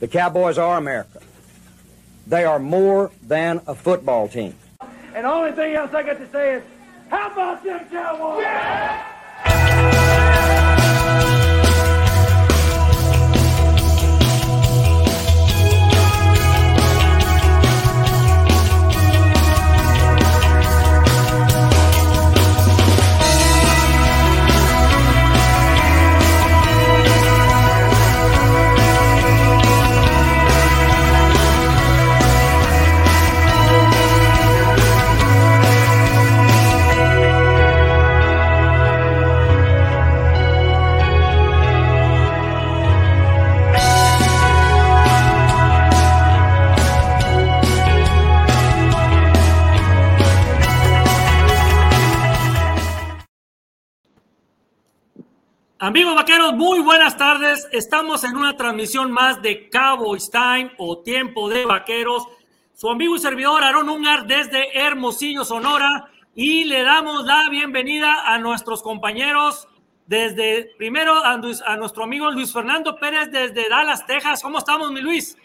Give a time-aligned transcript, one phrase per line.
[0.00, 1.20] The Cowboys are America.
[2.26, 4.54] They are more than a football team.
[5.14, 6.62] And the only thing else I got to say is,
[7.08, 8.42] how about them Cowboys?
[8.42, 9.07] Yeah!
[55.88, 57.66] Amigos vaqueros, muy buenas tardes.
[57.72, 62.28] Estamos en una transmisión más de Cowboys Time o Tiempo de Vaqueros.
[62.74, 66.10] Su amigo y servidor Aaron Ungar desde Hermosillo, Sonora.
[66.34, 69.66] Y le damos la bienvenida a nuestros compañeros
[70.04, 71.38] desde, primero a,
[71.78, 74.42] nuestro amigo Luis Fernando Pérez desde Dallas, Texas.
[74.42, 75.38] ¿Cómo estamos, mi Luis?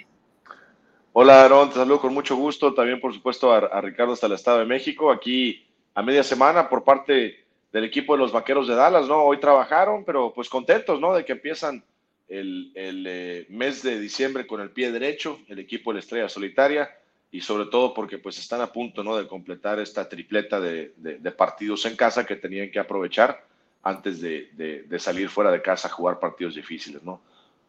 [1.13, 1.69] Hola, Aaron.
[1.69, 2.73] Te saludo con mucho gusto.
[2.73, 5.09] También, por supuesto, a, a Ricardo hasta el Estado de México.
[5.09, 7.42] Aquí a media semana por parte
[7.73, 9.23] del equipo de los Vaqueros de Dallas, ¿no?
[9.23, 11.13] Hoy trabajaron, pero pues contentos, ¿no?
[11.13, 11.83] De que empiezan
[12.27, 16.89] el, eh, mes de diciembre con el pie derecho, el equipo de la Estrella Solitaria,
[17.31, 19.17] y sobre todo porque pues están a punto, ¿no?
[19.17, 20.93] De completar esta tripleta de,
[21.35, 23.43] partidos en casa que tenían que aprovechar
[23.81, 27.21] antes de, de, salir fuera de casa a jugar partidos difíciles, ¿no?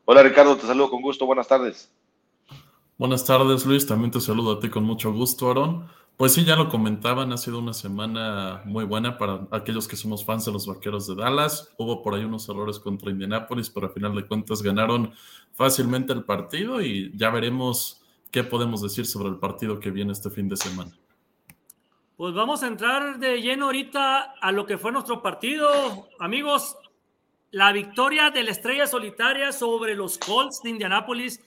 [0.04, 1.90] Hola Ricardo, te saludo con gusto, buenas tardes.
[2.98, 5.88] Buenas tardes Luis, también te saludo a ti con mucho gusto, Aaron.
[6.16, 10.24] Pues sí, ya lo comentaban, ha sido una semana muy buena para aquellos que somos
[10.24, 11.74] fans de los Vaqueros de Dallas.
[11.76, 15.12] Hubo por ahí unos errores contra Indianapolis, pero a final de cuentas ganaron
[15.54, 20.30] fácilmente el partido y ya veremos qué podemos decir sobre el partido que viene este
[20.30, 20.92] fin de semana.
[22.16, 26.76] Pues vamos a entrar de lleno ahorita a lo que fue nuestro partido, amigos.
[27.50, 31.40] La victoria de la Estrella Solitaria sobre los Colts de Indianapolis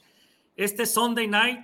[0.57, 1.59] este Sunday night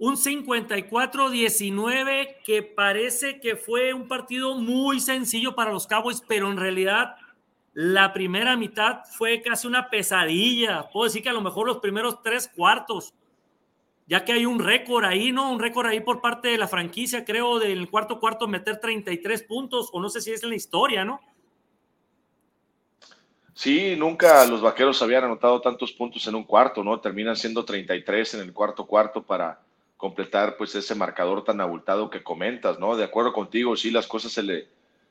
[0.00, 6.56] un 54-19 que parece que fue un partido muy sencillo para los Cowboys, pero en
[6.56, 7.16] realidad
[7.74, 10.88] la primera mitad fue casi una pesadilla.
[10.90, 13.12] Puedo decir que a lo mejor los primeros tres cuartos,
[14.06, 15.52] ya que hay un récord ahí, ¿no?
[15.52, 19.90] Un récord ahí por parte de la franquicia, creo, del cuarto cuarto meter 33 puntos,
[19.92, 21.20] o no sé si es en la historia, ¿no?
[23.52, 26.98] Sí, nunca los vaqueros habían anotado tantos puntos en un cuarto, ¿no?
[27.00, 29.60] Terminan siendo 33 en el cuarto cuarto para
[30.00, 32.96] completar pues ese marcador tan abultado que comentas, ¿no?
[32.96, 34.66] De acuerdo contigo, sí, las cosas se le,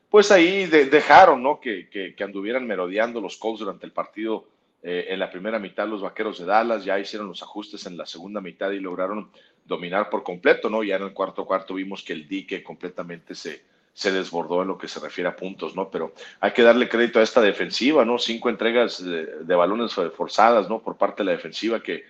[0.09, 1.59] pues ahí dejaron, ¿no?
[1.59, 4.47] Que, que, anduvieran merodeando los Colts durante el partido
[4.81, 8.07] eh, en la primera mitad los Vaqueros de Dallas, ya hicieron los ajustes en la
[8.07, 9.29] segunda mitad y lograron
[9.63, 10.83] dominar por completo, ¿no?
[10.83, 13.61] Ya en el cuarto cuarto vimos que el dique completamente se,
[13.93, 15.91] se desbordó en lo que se refiere a puntos, ¿no?
[15.91, 18.17] Pero hay que darle crédito a esta defensiva, ¿no?
[18.17, 20.79] Cinco entregas de balones forzadas, ¿no?
[20.79, 22.05] Por parte de la defensiva que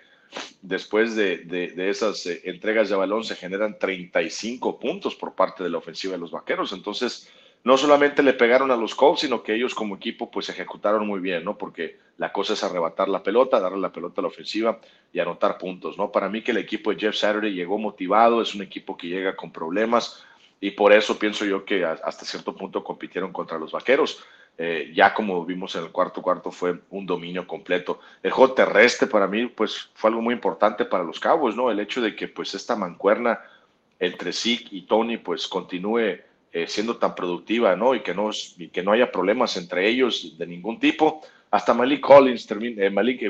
[0.62, 5.78] después de, esas eh, entregas de balón se generan 35 puntos por parte de la
[5.78, 6.72] ofensiva de los Vaqueros.
[6.72, 7.28] Entonces,
[7.62, 11.20] no solamente le pegaron a los Colts, sino que ellos como equipo pues ejecutaron muy
[11.20, 11.58] bien, ¿no?
[11.58, 14.80] Porque la cosa es arrebatar la pelota, darle la pelota a la ofensiva
[15.12, 16.10] y anotar puntos, ¿no?
[16.10, 19.36] Para mí que el equipo de Jeff Saturday llegó motivado, es un equipo que llega
[19.36, 20.24] con problemas
[20.60, 24.22] y por eso pienso yo que hasta cierto punto compitieron contra los Vaqueros.
[24.58, 28.00] Eh, ya como vimos en el cuarto cuarto fue un dominio completo.
[28.22, 31.70] El juego terrestre para mí pues fue algo muy importante para los Cowboys, ¿no?
[31.70, 33.40] El hecho de que pues esta mancuerna
[33.98, 36.18] entre Zeke y Tony pues continúe
[36.52, 37.94] eh, siendo tan productiva, ¿no?
[37.94, 41.22] Y que no, y que no haya problemas entre ellos de ningún tipo.
[41.50, 43.22] Hasta Malik Collins termina, eh, Malik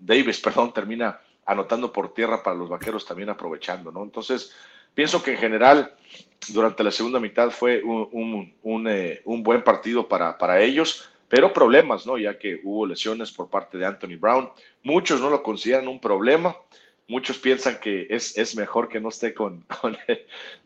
[0.00, 4.02] Davis, perdón, termina anotando por tierra para los vaqueros también aprovechando, ¿no?
[4.02, 4.52] Entonces,
[4.94, 5.94] pienso que en general
[6.48, 12.18] durante la segunda mitad fue un, eh, buen partido para, para, ellos, pero problemas, ¿no?
[12.18, 14.50] Ya que hubo lesiones por parte de Anthony Brown.
[14.82, 16.56] Muchos no lo consideran un problema.
[17.08, 19.64] Muchos piensan que es, es mejor que no esté con,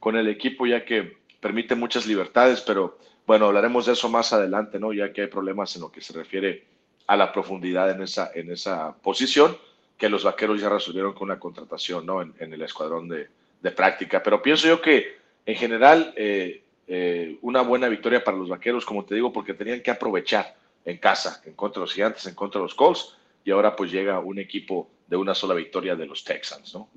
[0.01, 4.79] con, el equipo, ya que permite muchas libertades, pero bueno, hablaremos de eso más adelante,
[4.79, 4.93] ¿no?
[4.93, 6.65] Ya que hay problemas en lo que se refiere
[7.07, 9.57] a la profundidad en esa, en esa posición,
[9.97, 12.23] que los vaqueros ya resolvieron con una contratación, ¿no?
[12.23, 13.29] En, el escuadrón de,
[13.67, 14.23] de práctica.
[14.23, 19.05] Pero pienso yo que en general, eh, eh, una buena victoria para los vaqueros, como
[19.05, 22.61] te digo, porque tenían que aprovechar en casa, en contra de los gigantes, en contra
[22.61, 26.23] de los Colts, y ahora pues llega un equipo de una sola victoria de los
[26.23, 26.89] Texans, ¿no?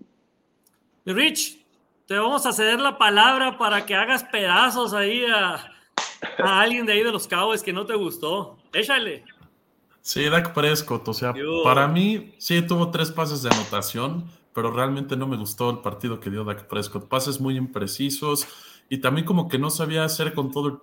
[1.06, 1.60] Rich,
[2.06, 5.56] te vamos a ceder la palabra para que hagas pedazos ahí a,
[6.38, 8.58] a alguien de ahí de los Cowboys que no te gustó.
[8.74, 9.24] Échale.
[10.02, 11.34] Sí, Dak Prescott, o sea,
[11.64, 16.20] para mí sí tuvo tres pases de anotación, pero realmente no me gustó el partido
[16.20, 17.08] que dio Dak Prescott.
[17.08, 18.48] Pases muy imprecisos
[18.90, 20.78] y también como que no sabía hacer con todo el...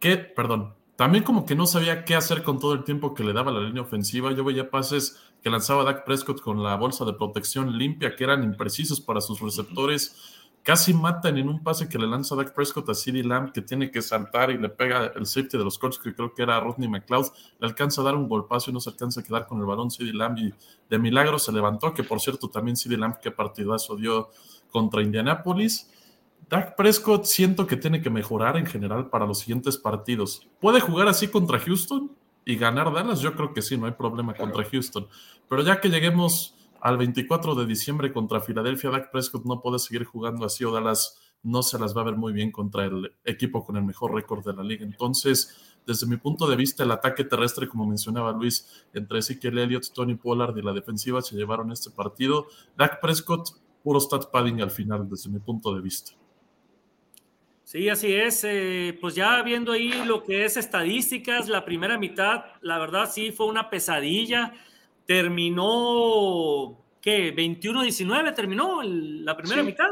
[0.00, 0.16] ¿Qué?
[0.16, 0.74] Perdón.
[0.96, 3.60] También como que no sabía qué hacer con todo el tiempo que le daba la
[3.60, 4.32] línea ofensiva.
[4.32, 8.44] Yo veía pases que lanzaba Dak Prescott con la bolsa de protección limpia, que eran
[8.44, 10.33] imprecisos para sus receptores
[10.64, 13.90] casi matan en un pase que le lanza Dak Prescott a CeeDee Lamb, que tiene
[13.90, 16.88] que saltar y le pega el safety de los Colts, que creo que era Rodney
[16.88, 17.26] McLeod,
[17.60, 19.90] le alcanza a dar un golpazo y no se alcanza a quedar con el balón
[19.90, 20.54] CeeDee Lamb y
[20.88, 24.30] de milagro se levantó, que por cierto también CeeDee Lamb qué partidazo dio
[24.70, 25.90] contra Indianapolis.
[26.48, 30.48] Dak Prescott siento que tiene que mejorar en general para los siguientes partidos.
[30.60, 32.10] ¿Puede jugar así contra Houston
[32.46, 33.20] y ganar Dallas?
[33.20, 35.06] Yo creo que sí, no hay problema contra Houston.
[35.46, 40.04] Pero ya que lleguemos al 24 de diciembre contra Filadelfia, Dak Prescott no puede seguir
[40.04, 43.64] jugando así o Dallas no se las va a ver muy bien contra el equipo
[43.64, 44.84] con el mejor récord de la liga.
[44.84, 49.94] Entonces, desde mi punto de vista, el ataque terrestre, como mencionaba Luis, entre Ezekiel Elliott,
[49.94, 52.48] Tony Pollard y la defensiva se llevaron este partido.
[52.76, 53.48] Dak Prescott,
[53.82, 56.12] puro stat padding al final, desde mi punto de vista.
[57.62, 58.44] Sí, así es.
[58.44, 63.32] Eh, pues ya viendo ahí lo que es estadísticas, la primera mitad, la verdad sí
[63.32, 64.52] fue una pesadilla
[65.06, 67.34] terminó, ¿qué?
[67.34, 69.88] 21-19 terminó la primera mitad.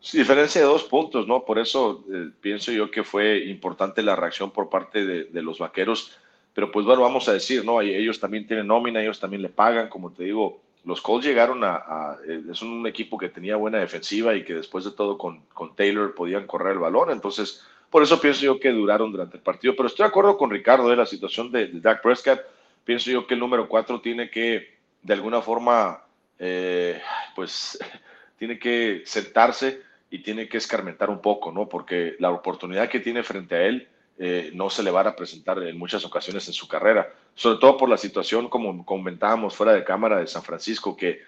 [0.00, 1.44] Sí, diferencia de dos puntos, ¿no?
[1.44, 6.16] Por eso eh, pienso yo que fue importante la reacción por parte de, los vaqueros.
[6.54, 7.80] Pero pues bueno, vamos a decir, ¿no?
[7.80, 10.60] Ellos también tienen nómina, ellos también le pagan, como te digo.
[10.84, 14.84] Los Colts llegaron a, eh, es un equipo que tenía buena defensiva y que después
[14.84, 17.10] de todo con, con Taylor podían correr el balón.
[17.10, 19.74] Entonces, por eso pienso yo que duraron durante el partido.
[19.76, 22.40] Pero estoy de acuerdo con Ricardo de la situación de, de Dak Prescott
[22.86, 26.04] pienso yo que el número cuatro tiene que, de alguna forma,
[26.38, 27.02] eh,
[27.34, 27.78] pues,
[28.38, 31.68] tiene que sentarse y tiene que escarmentar un poco, ¿no?
[31.68, 33.88] Porque la oportunidad que tiene frente a él
[34.18, 37.76] eh, no se le va a presentar en muchas ocasiones en su carrera, sobre todo
[37.76, 41.22] por la situación, como comentábamos fuera de cámara de San Francisco, que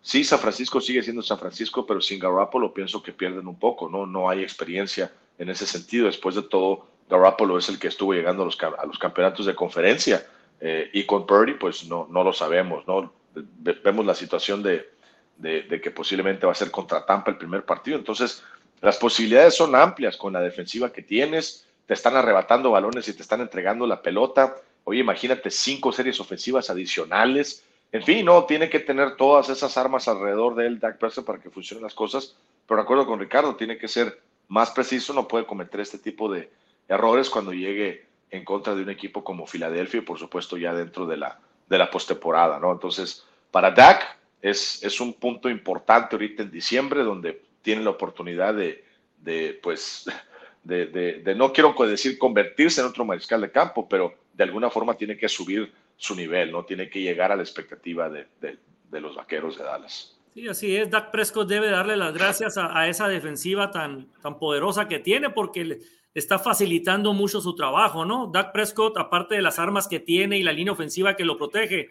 [0.00, 3.90] sí, San Francisco sigue siendo San Francisco, pero sin Garoppolo pienso que pierden un poco,
[3.90, 4.06] ¿no?
[4.06, 6.06] No hay experiencia en ese sentido.
[6.06, 9.54] Después de todo, Garoppolo es el que estuvo llegando a los, a los campeonatos de
[9.54, 10.26] conferencia
[10.60, 13.12] eh, y con Purdy, pues no, no lo sabemos, ¿no?
[13.34, 14.88] Vemos la situación de,
[15.36, 17.98] de, que posiblemente va a ser contra Tampa el primer partido.
[17.98, 18.42] Entonces,
[18.80, 21.66] las posibilidades son amplias con la defensiva que tienes.
[21.86, 24.56] Te están arrebatando balones y te están entregando la pelota.
[24.84, 27.64] Oye, imagínate cinco series ofensivas adicionales.
[27.92, 31.38] En fin, no, tiene que tener todas esas armas alrededor de él, Dak Prescott, para
[31.38, 32.36] que funcionen las cosas.
[32.66, 36.32] Pero de acuerdo con Ricardo, tiene que ser más preciso, no puede cometer este tipo
[36.32, 36.50] de
[36.88, 41.06] errores cuando llegue en contra de un equipo como Filadelfia y por supuesto ya dentro
[41.06, 41.38] de la,
[41.68, 42.72] de la postemporada, ¿no?
[42.72, 48.54] Entonces, para Dak es, es un punto importante ahorita en diciembre donde tiene la oportunidad
[48.54, 48.84] de,
[49.18, 50.06] de pues,
[50.64, 54.94] de, de, no quiero decir convertirse en otro mariscal de campo, pero de alguna forma
[54.94, 56.64] tiene que subir su nivel, ¿no?
[56.64, 60.16] Tiene que llegar a la expectativa de, de los vaqueros de Dallas.
[60.36, 60.90] Sí, así es.
[60.90, 65.78] Dak Prescott debe darle las gracias a, esa defensiva tan, tan poderosa que tiene, porque
[66.16, 68.30] está facilitando mucho su trabajo, ¿no?
[68.32, 71.90] Dak Prescott, aparte de las armas que tiene y la línea ofensiva que lo protege,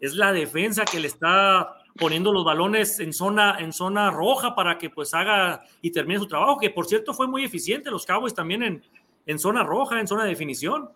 [0.00, 4.78] es la defensa que le está poniendo los balones en zona, en zona roja para
[4.78, 8.32] que pues haga y termine su trabajo, que por cierto fue muy eficiente los Cowboys
[8.32, 8.82] también en,
[9.26, 10.88] en zona roja, en zona de definición.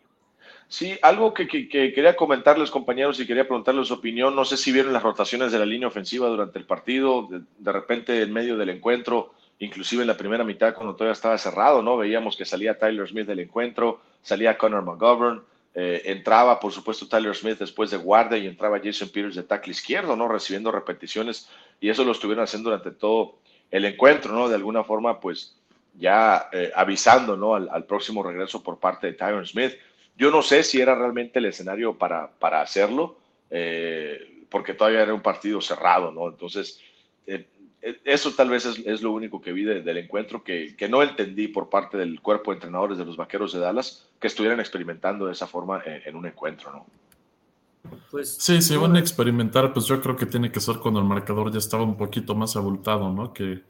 [0.67, 4.35] Sí, algo que, que, quería comentarles, compañeros, y quería preguntarles su opinión.
[4.35, 7.29] No sé si vieron las rotaciones de la línea ofensiva durante el partido.
[7.59, 11.83] De repente, en medio del encuentro, inclusive en la primera mitad cuando todavía estaba cerrado,
[11.83, 11.97] ¿no?
[11.97, 15.43] Veíamos que salía Tyler Smith del encuentro, salía Connor McGovern,
[15.75, 19.73] eh, entraba por supuesto Tyler Smith después de guardia y entraba Jason Peters de tackle
[19.73, 20.29] izquierdo, ¿no?
[20.29, 21.49] Recibiendo repeticiones
[21.81, 23.39] y eso lo estuvieron haciendo durante todo
[23.71, 24.49] el encuentro, ¿no?
[24.49, 25.57] De alguna forma, pues
[25.99, 27.55] ya eh, avisando, ¿no?
[27.55, 29.73] Al, próximo regreso por parte de Tyler Smith.
[30.17, 33.17] Yo no sé si era realmente el escenario para, para hacerlo,
[33.51, 36.29] eh, porque todavía era un partido cerrado, ¿no?
[36.29, 36.81] Entonces,
[38.05, 41.99] eso tal vez es, lo único que vi del encuentro que, no entendí por parte
[41.99, 45.83] del cuerpo de entrenadores de los Vaqueros de Dallas que estuvieran experimentando de esa forma
[45.85, 46.87] en, un encuentro, ¿no?
[48.11, 51.07] Pues, sí, si van a experimentar, pues yo creo que tiene que ser cuando el
[51.07, 53.35] marcador ya estaba un poquito más abultado, ¿no?
[53.35, 53.63] Que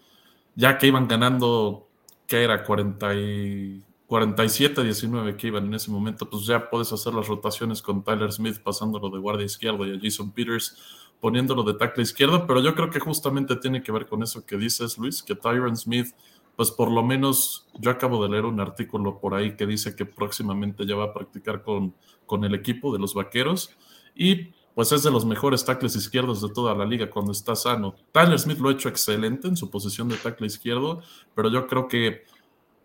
[0.55, 1.89] ya que iban ganando,
[2.29, 7.27] que era 40 y 47-19 que iban en ese momento, pues ya puedes hacer las
[7.27, 10.77] rotaciones con Tyler Smith pasándolo de guardia izquierdo y a Jason Peters
[11.25, 14.59] poniéndolo de tackle izquierdo, pero yo creo que justamente tiene que ver con eso que
[14.59, 16.09] dices, Luis, que Tyron Smith,
[16.55, 20.05] pues por lo menos yo acabo de leer un artículo por ahí que dice que
[20.05, 21.95] próximamente ya va a practicar con,
[22.27, 23.71] con el equipo de los vaqueros
[24.15, 27.95] y pues es de los mejores tackles izquierdos de toda la liga cuando está sano.
[28.13, 31.01] Tyler Smith lo ha hecho excelente en su posición de tackle izquierdo,
[31.35, 32.25] pero yo creo que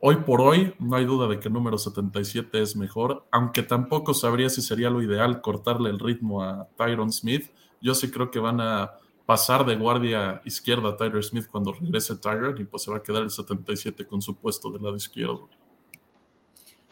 [0.01, 4.13] Hoy por hoy, no hay duda de que el número 77 es mejor, aunque tampoco
[4.13, 7.51] sabría si sería lo ideal cortarle el ritmo a Tyron Smith.
[7.81, 8.91] Yo sí creo que van a
[9.25, 13.03] pasar de guardia izquierda a Tyron Smith cuando regrese Tyron y pues se va a
[13.03, 15.47] quedar el 77 con su puesto del lado izquierdo.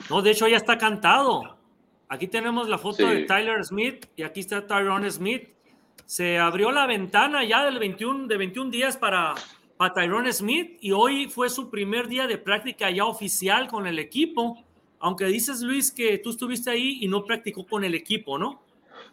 [0.10, 1.58] No, de hecho ya está cantado.
[2.10, 5.50] Aquí tenemos la foto de Tyler Smith y aquí está Tyron Smith.
[6.06, 9.34] Se abrió la ventana ya del 21, de 21 días para,
[9.76, 14.00] para Tyron Smith y hoy fue su primer día de práctica ya oficial con el
[14.00, 14.64] equipo.
[15.00, 18.62] Aunque dices, Luis, que tú estuviste ahí y no practicó con el equipo, ¿no?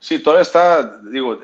[0.05, 1.41] Sí, todavía está, digo,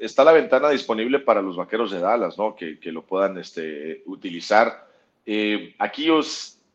[0.00, 2.54] está la ventana disponible para los vaqueros de Dallas, ¿no?
[2.54, 4.86] Que, que lo puedan este, utilizar.
[5.26, 6.20] Eh, aquí yo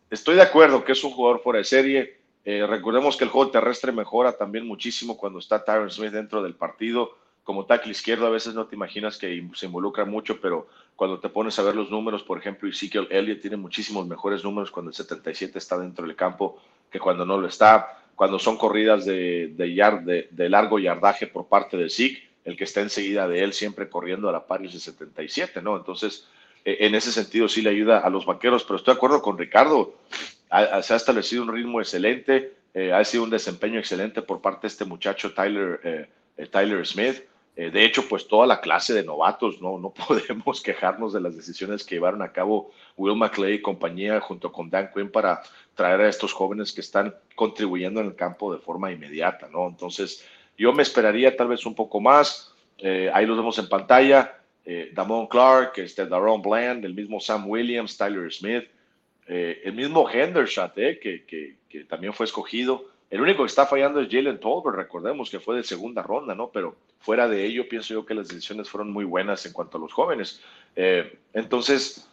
[0.09, 2.19] estoy de acuerdo que es un jugador fuera de serie
[2.51, 6.55] eh, recordemos que el juego terrestre mejora también muchísimo cuando está Tyron Smith dentro del
[6.55, 7.11] partido.
[7.43, 11.29] Como tackle izquierdo a veces no te imaginas que se involucra mucho, pero cuando te
[11.29, 14.95] pones a ver los números, por ejemplo, Ezekiel Elliott tiene muchísimos mejores números cuando el
[14.95, 16.59] 77 está dentro del campo
[16.91, 18.03] que cuando no lo está.
[18.19, 23.29] Cuando son corridas de, de, largo yardaje por parte de Zeke, el que está enseguida
[23.29, 25.77] de él siempre corriendo a la par es el 77, ¿no?
[25.77, 26.27] Entonces,
[26.65, 29.37] e, en ese sentido sí le ayuda a los vaqueros, pero estoy de acuerdo con
[29.37, 29.95] Ricardo
[30.81, 34.67] se ha establecido un ritmo excelente, eh, ha sido un desempeño excelente por parte de
[34.67, 37.23] este muchacho Tyler, eh, eh, Tyler Smith.
[37.71, 39.77] De hecho, pues toda la clase de novatos, ¿no?
[39.77, 44.51] no podemos quejarnos de las decisiones que llevaron a cabo Will McClay y compañía junto
[44.51, 45.41] con Dan Quinn para
[45.75, 49.67] traer a estos jóvenes que están contribuyendo en el campo de forma inmediata, ¿no?
[49.67, 50.25] Entonces,
[50.57, 52.53] yo me esperaría tal vez un poco más.
[52.81, 54.35] ahí los vemos en pantalla.
[54.93, 58.65] Damon Clark, este, Daron Bland, el mismo Sam Williams, Tyler Smith.
[59.31, 61.23] Eh, el mismo Hendershot, eh, que,
[61.69, 62.89] que, también fue escogido.
[63.09, 66.49] El único que está fallando es Jalen Tolbert, recordemos que fue de segunda ronda, ¿no?
[66.49, 69.81] Pero fuera de ello, pienso yo que las decisiones fueron muy buenas en cuanto a
[69.81, 70.41] los jóvenes.
[70.75, 72.07] Eh, entonces,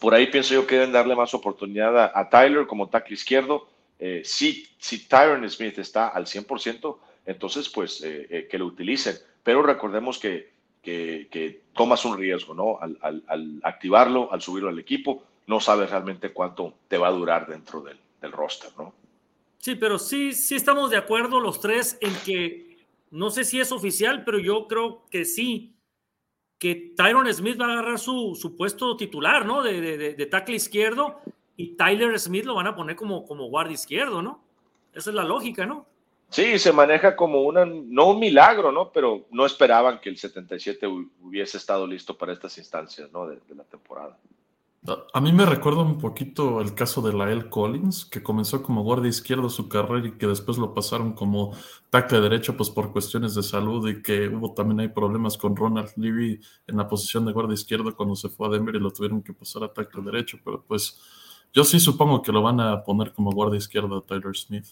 [0.00, 3.68] por ahí pienso yo que deben darle más oportunidad a, Tyler como tackle izquierdo.
[4.24, 9.16] si, si Tyron Smith está al 100%, entonces pues que lo utilicen.
[9.42, 10.52] Pero recordemos que,
[10.82, 12.78] que, tomas un riesgo, ¿no?
[12.80, 17.12] Al, al, al activarlo, al subirlo al equipo no sabes realmente cuánto te va a
[17.12, 18.94] durar dentro del, del roster, ¿no?
[19.62, 23.70] Sí, pero sí, sí estamos de acuerdo los tres en que no sé si es
[23.70, 25.76] oficial, pero yo creo que sí,
[26.58, 29.62] que Tyron Smith va a agarrar su, su puesto titular, ¿no?
[29.62, 31.20] De, de, de, tackle izquierdo
[31.56, 34.42] y Tyler Smith lo van a poner como, como guardia izquierdo, ¿no?
[34.92, 35.86] Esa es la lógica, ¿no?
[36.28, 38.90] Sí, se maneja como una, no un milagro, ¿no?
[38.90, 40.88] Pero no esperaban que el 77
[41.20, 43.28] hubiese estado listo para estas instancias, ¿no?
[43.28, 44.18] de la temporada.
[44.84, 49.10] A mí me recuerda un poquito el caso de Lael Collins, que comenzó como guardia
[49.10, 51.56] izquierdo su carrera y que después lo pasaron como
[51.88, 55.92] tackle derecho, pues por cuestiones de salud y que hubo también hay problemas con Ronald
[55.94, 59.22] Levy en la posición de guardia izquierdo cuando se fue a Denver y lo tuvieron
[59.22, 61.00] que pasar a tackle derecho, pero pues
[61.52, 64.66] yo sí supongo que lo van a poner como guardia izquierdo a Tyler Smith.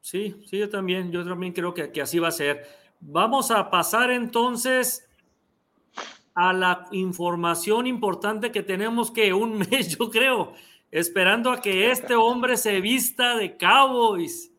[0.00, 2.68] Sí, sí, yo también, yo también creo que, que así va a ser.
[3.00, 5.09] Vamos a pasar entonces
[6.34, 10.52] a la información importante que tenemos que un mes, yo creo,
[10.90, 14.52] esperando a que este hombre se vista de Cowboys.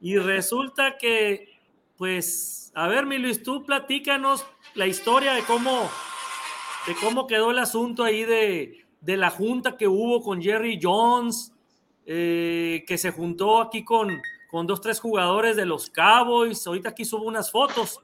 [0.00, 1.48] Y resulta que,
[1.96, 4.44] pues, a ver, mi Luis, tú platícanos
[4.74, 5.88] la historia de cómo,
[6.86, 11.52] de cómo quedó el asunto ahí de, de la junta que hubo con Jerry Jones,
[12.04, 16.66] eh, que se juntó aquí con, con dos, tres jugadores de los Cowboys.
[16.66, 18.00] Ahorita aquí subo unas fotos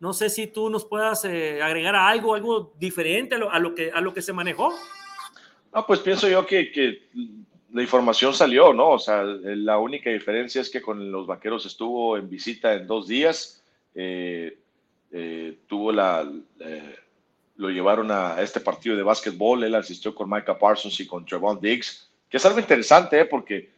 [0.00, 4.00] no sé si tú nos puedas eh, agregar algo, algo diferente a lo, que, a
[4.00, 4.72] lo que se manejó.
[5.74, 7.08] No, pues pienso yo que,
[7.72, 8.90] la información salió, ¿no?
[8.90, 13.06] O sea, la única diferencia es que con los vaqueros estuvo en visita en dos
[13.06, 13.62] días.
[13.94, 14.58] Eh,
[15.10, 16.30] eh, tuvo la.
[17.56, 19.64] lo llevaron a este partido de básquetbol.
[19.64, 23.24] Él asistió con Micah Parsons y con Trevon Diggs, que es algo interesante, ¿eh?
[23.26, 23.77] Porque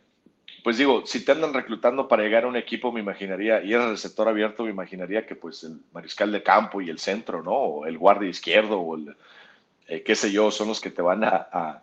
[0.63, 3.99] pues digo, si te andan reclutando para llegar a un equipo, me imaginaría, y el
[3.99, 7.53] sector abierto, me imaginaría que pues el mariscal de campo y el centro, ¿no?
[7.53, 9.17] O el guardia izquierdo, o el,
[9.89, 11.83] eh, qué sé yo, son los que te van a,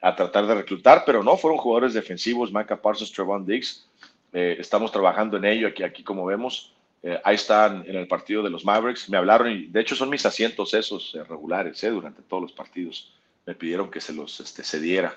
[0.00, 3.86] a, tratar de reclutar, pero no, fueron jugadores defensivos, Micah Parsons, Trevon Diggs.
[4.32, 6.74] Eh, estamos trabajando en ello aquí, aquí como vemos.
[7.02, 9.08] Eh, ahí están en el partido de los Mavericks.
[9.10, 13.12] Me hablaron y de hecho son mis asientos esos regulares durante todos los partidos.
[13.46, 15.16] Me pidieron que se los este, cediera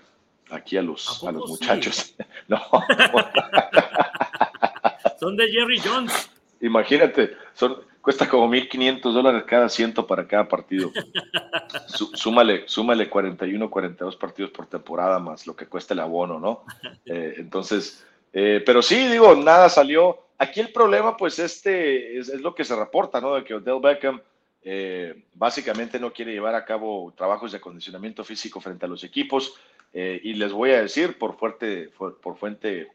[0.50, 2.16] aquí a los, a, los muchachos.
[2.48, 2.60] no.
[5.20, 6.32] son de Jerry Jones.
[6.62, 10.92] Imagínate, son, cuesta como 1.500 dólares cada asiento para cada partido.
[12.14, 16.66] súmale, súmale 41, 42 partidos por temporada más lo que cuesta el abono, ¿no?
[17.06, 20.20] Eh, entonces, eh, pero sí, digo, nada salió.
[20.38, 23.36] Aquí el problema, pues, este es, lo que se reporta, ¿no?
[23.36, 24.20] De que Odell Beckham
[24.64, 29.56] eh, básicamente no quiere llevar a cabo trabajos de acondicionamiento físico frente a los equipos
[29.94, 32.88] eh, y les voy a decir por, fuerte, por fuente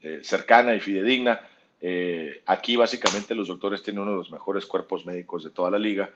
[0.00, 1.40] eh, cercana y fidedigna,
[1.80, 5.78] eh, aquí básicamente los doctores tienen uno de los mejores cuerpos médicos de toda la
[5.78, 6.10] liga.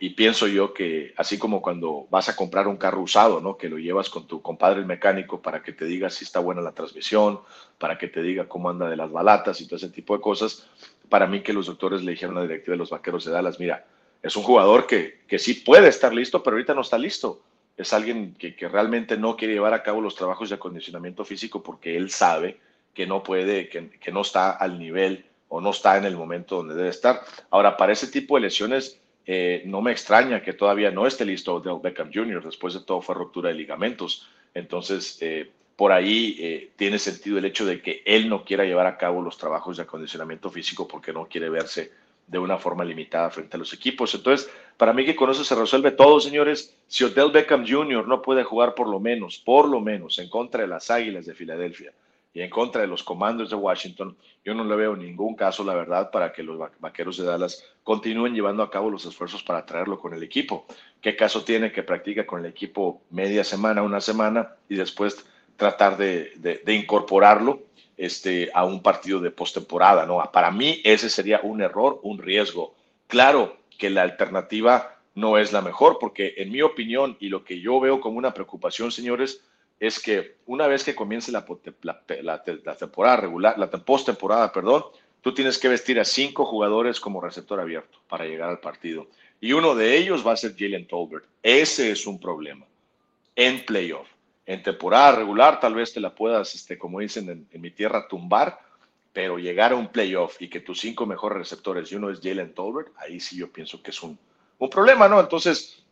[0.00, 3.56] y pienso yo que así como cuando vas a comprar un carro usado, ¿no?
[3.56, 6.62] que lo llevas con tu compadre el mecánico para que te diga si está buena
[6.62, 7.40] la transmisión,
[7.76, 10.68] para que te diga cómo anda de las balatas y todo ese tipo de cosas,
[11.08, 13.58] para mí que los doctores le dijeron a la directiva de los Vaqueros de Dallas,
[13.58, 13.84] mira,
[14.22, 17.42] es un jugador que, que sí puede estar listo, pero ahorita no está listo
[17.76, 21.96] es alguien que, realmente no quiere llevar a cabo los trabajos de acondicionamiento físico porque
[21.96, 22.58] él sabe
[22.94, 26.74] que no puede, que, no está al nivel o no está en el momento donde
[26.74, 27.22] debe estar.
[27.50, 31.60] Ahora, para ese tipo de lesiones, eh, no me extraña que todavía no esté listo
[31.60, 34.26] Del Beckham Jr., después de todo fue ruptura de ligamentos.
[34.54, 38.86] Entonces, eh, por ahí eh, tiene sentido el hecho de que él no quiera llevar
[38.86, 41.92] a cabo los trabajos de acondicionamiento físico porque no quiere verse
[42.26, 44.14] de una forma limitada frente a los equipos.
[44.14, 46.76] Entonces, para mí que con eso se resuelve todo, señores.
[46.86, 48.06] Si Odell Beckham Jr.
[48.06, 51.34] no puede jugar por lo menos, por lo menos, en contra de las Águilas de
[51.34, 51.92] Filadelfia
[52.34, 55.74] y en contra de los Comandos de Washington, yo no le veo ningún caso, la
[55.74, 59.98] verdad, para que los Vaqueros de Dallas continúen llevando a cabo los esfuerzos para traerlo
[59.98, 60.66] con el equipo.
[61.00, 65.24] ¿Qué caso tiene que practica con el equipo media semana, una semana y después
[65.56, 67.62] tratar de, de incorporarlo
[67.96, 70.22] este, a un partido de postemporada, ¿no?
[70.30, 72.74] Para mí ese sería un error, un riesgo.
[73.06, 77.60] Claro que la alternativa no es la mejor, porque en mi opinión y lo que
[77.60, 79.42] yo veo como una preocupación, señores,
[79.80, 81.44] es que una vez que comience la,
[82.78, 84.84] temporada regular, la postemporada, perdón,
[85.20, 89.08] tú tienes que vestir a cinco jugadores como receptor abierto para llegar al partido.
[89.40, 91.26] Y uno de ellos va a ser Jalen Tolbert.
[91.42, 92.64] Ese es un problema
[93.34, 94.08] en playoff
[94.46, 98.58] en temporada regular tal vez te la puedas, este, como dicen en, mi tierra, tumbar,
[99.16, 102.52] pero llegar a un playoff y que tus cinco mejores receptores y uno es Jalen
[102.52, 104.18] Tolbert, ahí sí yo pienso que es un,
[104.58, 105.18] un problema, ¿no?
[105.18, 105.82] Entonces,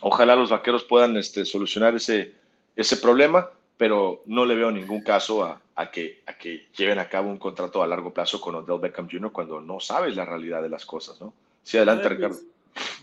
[0.00, 2.34] ojalá los vaqueros puedan este, solucionar ese,
[2.76, 7.08] ese problema, pero no le veo ningún caso a, a, que, a que lleven a
[7.08, 9.32] cabo un contrato a largo plazo con Odell Beckham Jr.
[9.32, 11.32] cuando no sabes la realidad de las cosas, ¿no?
[11.62, 12.36] Sí, adelante, Ricardo.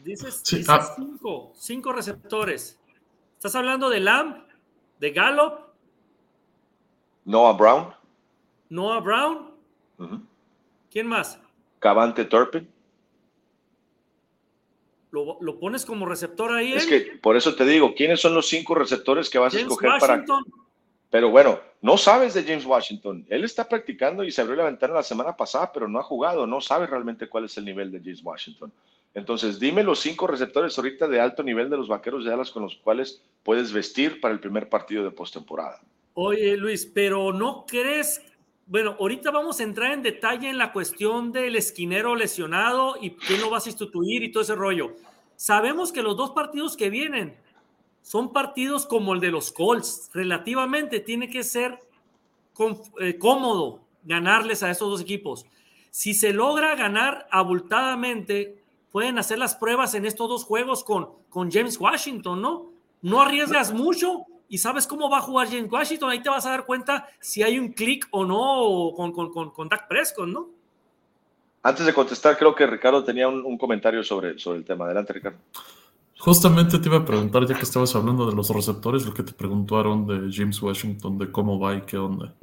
[0.04, 0.93] Dices, ah.
[0.95, 2.80] cinco, cinco receptores.
[3.34, 4.45] ¿Estás hablando de Lamb,
[4.99, 5.54] de Gallup.
[7.25, 7.95] Noah Brown.
[8.69, 9.55] Noah Brown.
[10.91, 11.39] ¿Quién más?
[11.79, 12.67] Cavante Turpin.
[15.12, 16.73] ¿Lo, pones como receptor ahí?
[16.73, 19.91] Es que por eso te digo, ¿quiénes son los cinco receptores que vas a escoger
[19.91, 20.43] Washington.
[20.43, 20.65] para.
[21.10, 23.25] Pero bueno, no sabes de James Washington.
[23.29, 26.45] Él está practicando y se abrió la ventana la semana pasada, pero no ha jugado.
[26.45, 28.71] No sabe realmente cuál es el nivel de James Washington.
[29.13, 32.63] Entonces, dime los cinco receptores ahorita de alto nivel de los vaqueros de Dallas con
[32.63, 35.79] los cuales puedes vestir para el primer partido de postemporada.
[36.15, 38.21] Oye, Luis, pero ¿no crees?
[38.67, 43.41] Bueno, ahorita vamos a entrar en detalle en la cuestión del esquinero lesionado y quién
[43.41, 44.95] lo va a sustituir y todo ese rollo.
[45.36, 47.38] Sabemos que los dos partidos que vienen
[48.01, 50.10] son partidos como el de los Colts.
[50.15, 51.80] Relativamente tiene que ser
[52.99, 55.45] eh, cómodo ganarles a esos dos equipos.
[55.91, 61.51] Si se logra ganar abultadamente, pueden hacer las pruebas en estos dos juegos con, con
[61.51, 62.71] James Washington, ¿no?
[63.04, 66.10] No arriesgas mucho y sabes cómo va a jugar James Washington.
[66.10, 69.51] Ahí te vas a dar cuenta si hay un clic o no con, con, con,
[69.51, 70.49] con Dak Prescott, ¿no?
[71.63, 74.86] Antes de contestar, creo que Ricardo tenía un, comentario sobre, sobre el tema.
[74.86, 75.39] Adelante, Ricardo.
[76.19, 79.34] Justamente te iba a preguntar, ya que estabas hablando de los receptores, lo que te
[79.34, 82.36] preguntaron de James Washington, de cómo va y qué onda.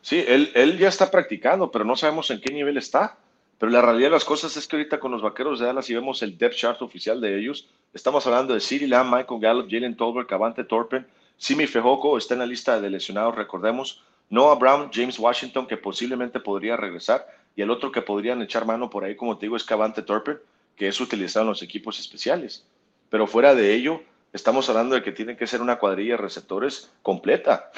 [0.00, 3.18] Sí, él, él ya está practicando, pero no sabemos en qué nivel está.
[3.62, 5.94] Pero la realidad de las cosas es que ahorita con los vaqueros de Dallas, si
[5.94, 9.96] vemos el depth chart oficial de ellos, estamos hablando de CeeDee Lamb, Michael Gallup, Jalen
[9.96, 15.16] Tolbert, Cavante Torpen, Simi Fejoco está en la lista de lesionados, recordemos, Noah Brown, James
[15.16, 19.38] Washington, que posiblemente podría regresar, y el otro que podrían echar mano por ahí, como
[19.38, 20.40] te digo, es Cavante Torpen,
[20.74, 22.66] que es utilizado en los equipos especiales.
[23.10, 26.90] Pero fuera de ello, estamos hablando de que tiene que ser una cuadrilla de receptores
[27.02, 27.70] completa.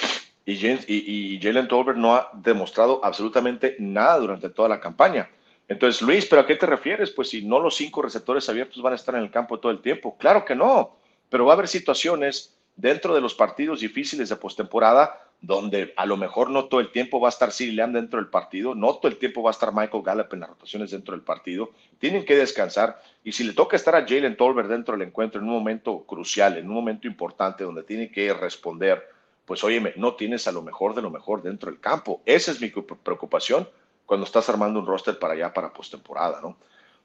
[0.47, 5.29] Y, y Jalen Tolbert no ha demostrado absolutamente nada durante toda la campaña.
[5.69, 7.11] Entonces, Luis, ¿pero a qué te refieres?
[7.11, 9.81] Pues si no los cinco receptores abiertos van a estar en el campo todo el
[9.81, 10.17] tiempo.
[10.19, 10.97] Claro que no,
[11.31, 16.17] pero va a haber situaciones dentro de los partidos difíciles de postemporada donde a lo
[16.17, 19.09] mejor no todo el tiempo va a estar Siri Lamb dentro del partido, no todo
[19.09, 22.35] el tiempo va a estar Michael Gallup en las rotaciones dentro del partido, tienen que
[22.35, 26.05] descansar y si le toca estar a Jalen Tolbert dentro del encuentro en un momento
[26.07, 29.07] crucial, en un momento importante donde tiene que responder,
[29.45, 32.23] pues óyeme, no tienes a lo mejor de lo mejor dentro del campo.
[32.25, 33.69] Esa es mi preocupación
[34.07, 36.57] cuando estás armando un roster para allá, para postemporada, ¿no?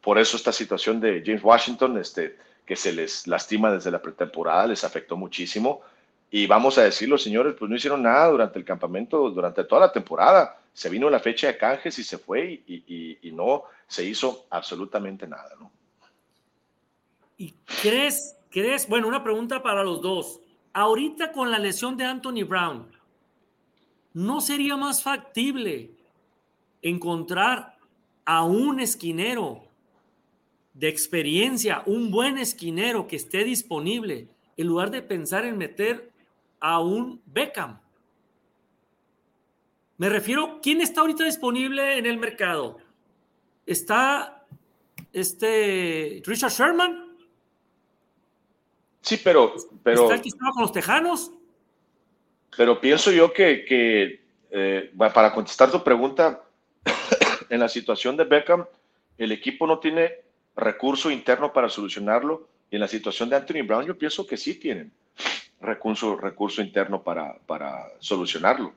[0.01, 4.67] Por eso esta situación de James Washington, este, que se les lastima desde la pretemporada,
[4.67, 5.81] les afectó muchísimo.
[6.31, 9.91] Y vamos a decirlo, señores, pues no hicieron nada durante el campamento, durante toda la
[9.91, 10.61] temporada.
[10.73, 15.27] Se vino la fecha de canjes y se fue y, y no se hizo absolutamente
[15.27, 15.71] nada, ¿no?
[17.37, 20.41] ¿Y crees, crees, bueno, una pregunta para los dos.
[20.73, 22.91] ahorita con la lesión de Anthony Brown,
[24.13, 25.91] ¿no sería más factible
[26.81, 27.77] encontrar
[28.25, 29.63] a un esquinero
[30.73, 36.11] de experiencia, un buen esquinero que esté disponible, en lugar de pensar en meter
[36.59, 37.79] a un Beckham?
[39.97, 42.77] Me refiero, ¿quién está ahorita disponible en el mercado?
[43.65, 44.45] ¿Está
[45.11, 47.17] este Richard Sherman?
[49.01, 49.55] Sí, pero...
[49.83, 51.31] pero ¿Está el que estaba con los Tejanos?
[52.55, 56.43] Pero pienso yo que, que eh, para contestar tu pregunta,
[57.49, 58.65] en la situación de Beckham,
[59.17, 60.13] el equipo no tiene
[60.55, 62.47] recurso interno para solucionarlo.
[62.71, 64.91] Y en la situación de Anthony Brown, yo pienso que sí tienen
[65.61, 68.73] recurso, recurso interno para, para solucionarlo.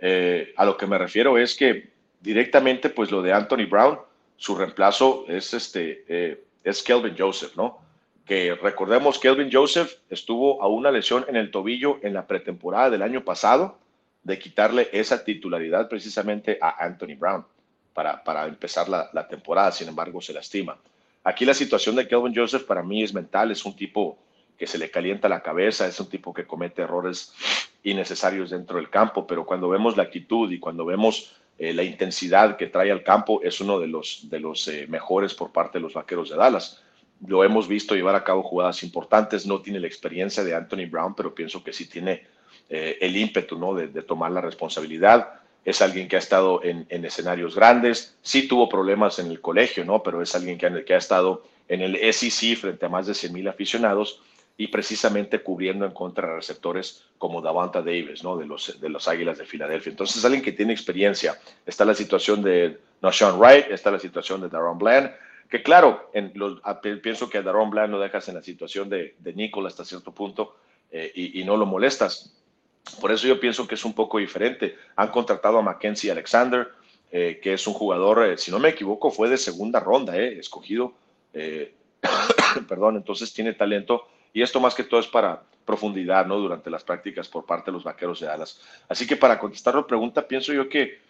[0.00, 3.98] Eh, a lo que me refiero es que directamente, pues lo de Anthony Brown,
[4.36, 7.80] su reemplazo es, este, eh, es Kelvin Joseph, ¿no?
[8.24, 13.02] Que recordemos, Kelvin Joseph estuvo a una lesión en el tobillo en la pretemporada del
[13.02, 13.78] año pasado
[14.22, 17.44] de quitarle esa titularidad precisamente a Anthony Brown
[17.92, 20.76] para, para empezar la, la temporada, sin embargo se lastima.
[21.24, 24.18] Aquí la situación de Kelvin Joseph para mí es mental, es un tipo
[24.58, 27.32] que se le calienta la cabeza, es un tipo que comete errores
[27.82, 32.56] innecesarios dentro del campo, pero cuando vemos la actitud y cuando vemos eh, la intensidad
[32.56, 35.82] que trae al campo, es uno de los, de los eh, mejores por parte de
[35.82, 36.80] los Vaqueros de Dallas.
[37.26, 41.14] Lo hemos visto llevar a cabo jugadas importantes, no tiene la experiencia de Anthony Brown,
[41.14, 42.26] pero pienso que sí tiene
[42.68, 43.74] eh, el ímpetu ¿no?
[43.74, 45.40] de, de, tomar la responsabilidad.
[45.64, 49.84] Es alguien que ha estado en, en, escenarios grandes, sí tuvo problemas en el colegio,
[49.84, 50.02] ¿no?
[50.02, 53.14] pero es alguien que ha, que ha estado en el SEC frente a más de
[53.14, 54.20] 100 mil aficionados
[54.56, 58.36] y precisamente cubriendo en contra receptores como Davanta Davis, ¿no?
[58.36, 59.90] De los, de los Águilas de Filadelfia.
[59.90, 61.38] Entonces, alguien que tiene experiencia.
[61.64, 62.78] Está la situación de
[63.10, 65.10] Sean Wright, está la situación de Daron Bland,
[65.48, 66.60] que claro, en los,
[67.02, 70.12] pienso que a Daron Bland lo dejas en la situación de, de Nicole hasta cierto
[70.12, 70.56] punto
[70.90, 72.34] eh, y, y, no lo molestas.
[73.00, 74.76] Por eso yo pienso que es un poco diferente.
[74.96, 76.68] Han contratado a Mackenzie Alexander,
[77.10, 80.38] eh, que es un jugador, eh, si no me equivoco, fue de segunda ronda, eh,
[80.38, 80.94] escogido.
[82.68, 86.36] perdón, entonces tiene talento y esto más que todo es para profundidad, ¿no?
[86.38, 88.60] Durante las prácticas por parte de los vaqueros de Dallas.
[88.88, 91.00] Así que para contestar la pregunta, pienso yo que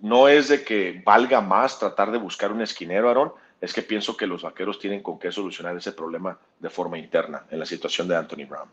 [0.00, 4.16] no es de que valga más tratar de buscar un esquinero, Aaron, es que pienso
[4.16, 8.08] que los vaqueros tienen con qué solucionar ese problema de forma interna en la situación
[8.08, 8.68] de Anthony Brown.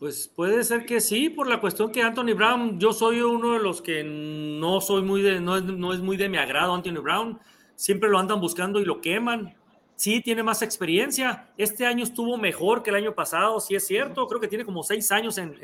[0.00, 3.58] Pues puede ser que sí, por la cuestión que Anthony Brown, yo soy uno de
[3.58, 7.02] los que no soy muy de, no es, no es muy de mi agrado Anthony
[7.02, 7.38] Brown,
[7.74, 9.54] siempre lo andan buscando y lo queman,
[9.96, 11.52] sí tiene más experiencia.
[11.58, 14.26] Este año estuvo mejor que el año pasado, sí es cierto.
[14.26, 15.54] Creo que tiene como seis años en,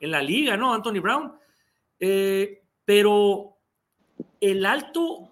[0.00, 0.72] en, la liga, ¿no?
[0.72, 1.34] Anthony Brown.
[2.00, 3.58] Eh, pero
[4.40, 5.28] el alto,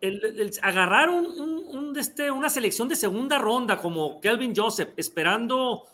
[0.00, 5.84] el, agarrar un, un, este, una selección de segunda ronda como Kelvin Joseph, esperando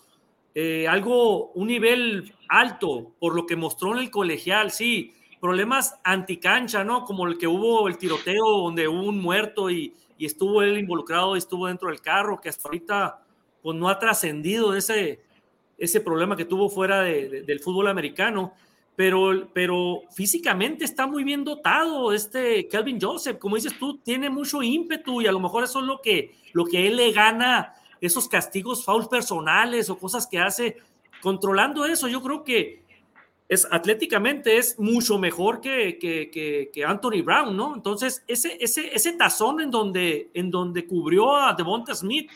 [0.55, 5.15] eh, algo, un nivel alto, por lo que mostró en el colegial, sí.
[5.41, 7.05] Problemas anticancha, ¿no?
[7.05, 11.35] Como el que hubo el tiroteo donde hubo un muerto y, y estuvo él involucrado,
[11.35, 13.25] estuvo dentro del carro, que hasta ahorita
[13.61, 15.21] pues no ha trascendido ese,
[15.79, 18.53] ese problema que tuvo fuera de, de, del fútbol americano,
[18.95, 24.63] pero, pero físicamente está muy bien dotado este Calvin Joseph, como dices tú, tiene mucho
[24.63, 28.29] ímpetu y a lo mejor eso es lo que, lo que él le gana, esos
[28.29, 30.77] castigos fouls personales o cosas que hace,
[31.23, 32.83] controlando eso, yo creo que
[33.49, 37.75] es atléticamente es mucho mejor que, que, que, que, Anthony Brown, ¿no?
[37.75, 42.31] Entonces, ese, ese, ese tazón en donde, en donde cubrió a Devonta Smith,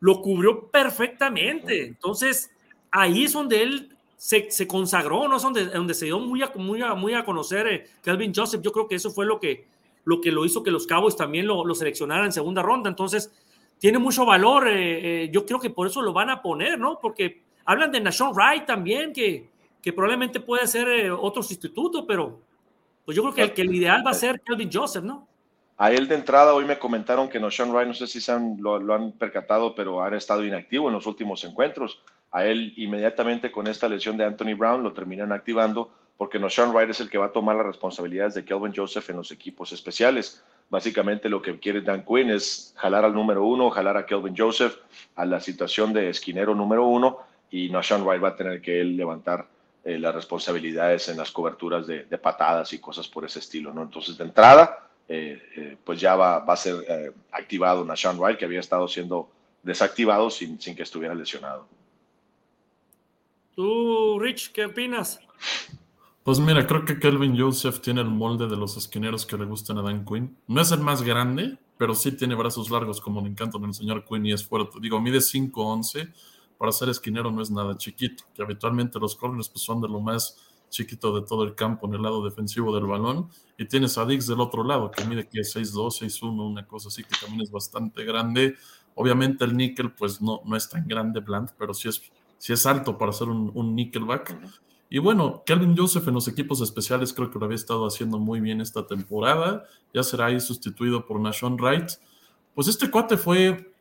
[0.00, 1.86] lo cubrió perfectamente.
[1.86, 2.50] Entonces,
[2.90, 5.38] ahí es donde él se, se consagró, ¿no?
[5.38, 8.60] Es donde, donde se dio muy a, muy a, muy a conocer eh, Calvin Joseph.
[8.62, 9.66] Yo creo que eso fue lo que
[10.04, 12.90] lo, que lo hizo que los Cowboys también lo, lo seleccionaran en segunda ronda.
[12.90, 13.32] Entonces,
[13.78, 14.68] tiene mucho valor.
[14.68, 16.98] Eh, eh, yo creo que por eso lo van a poner, ¿no?
[17.00, 22.40] Porque hablan de Nashon Wright también, que que probablemente puede ser eh, otro sustituto, pero
[23.04, 25.28] pues yo creo que el, que el ideal va a ser Kelvin Joseph, ¿no?
[25.76, 28.56] A él de entrada hoy me comentaron que Sean Wright, no sé si se han,
[28.62, 32.02] lo, lo, han percatado, pero ha estado inactivo en los últimos encuentros.
[32.30, 36.72] A él inmediatamente con esta lesión de Anthony Brown lo terminan activando porque no Sean
[36.72, 39.72] Wright es el que va a tomar las responsabilidades de Kelvin Joseph en los equipos
[39.72, 40.42] especiales.
[40.70, 44.76] Básicamente lo que quiere Dan Quinn es jalar al número uno, jalar a Kelvin Joseph
[45.16, 47.18] a la situación de esquinero número uno
[47.50, 49.46] y no Sean Wright va a tener que él levantar
[49.84, 53.82] eh, las responsabilidades en las coberturas de, de, patadas y cosas por ese estilo, ¿no?
[53.82, 58.38] Entonces, de entrada, eh, eh, pues ya va, va a ser eh, activado Nashawn Wright,
[58.38, 59.28] que había estado siendo
[59.62, 61.66] desactivado sin, sin que estuviera lesionado.
[63.54, 65.20] Tú, Rich, ¿qué opinas?
[66.24, 69.76] Pues mira, creo que Kelvin Joseph tiene el molde de los esquineros que le gustan
[69.76, 70.34] a Dan Quinn.
[70.46, 74.06] No es el más grande, pero sí tiene brazos largos como le encantan al señor
[74.06, 74.78] Quinn y es fuerte.
[74.80, 76.08] Digo, mide 5'11",
[76.56, 80.00] para ser esquinero no es nada chiquito, que habitualmente los corners pues, son de lo
[80.00, 80.38] más
[80.70, 83.28] chiquito de todo el campo en el lado defensivo del balón.
[83.58, 86.88] Y tienes a Dix del otro lado, que mide que es 6'2, 6'1, una cosa
[86.88, 88.56] así que también es bastante grande.
[88.94, 92.00] Obviamente el níquel pues no, no es tan grande, Bland, pero sí es,
[92.38, 94.38] sí es alto para ser un, un nickelback.
[94.94, 98.38] Y bueno, Kelvin Joseph en los equipos especiales creo que lo había estado haciendo muy
[98.38, 99.64] bien esta temporada.
[99.92, 101.90] Ya será ahí sustituido por Nashon Wright.
[102.54, 103.74] Pues este cuate fue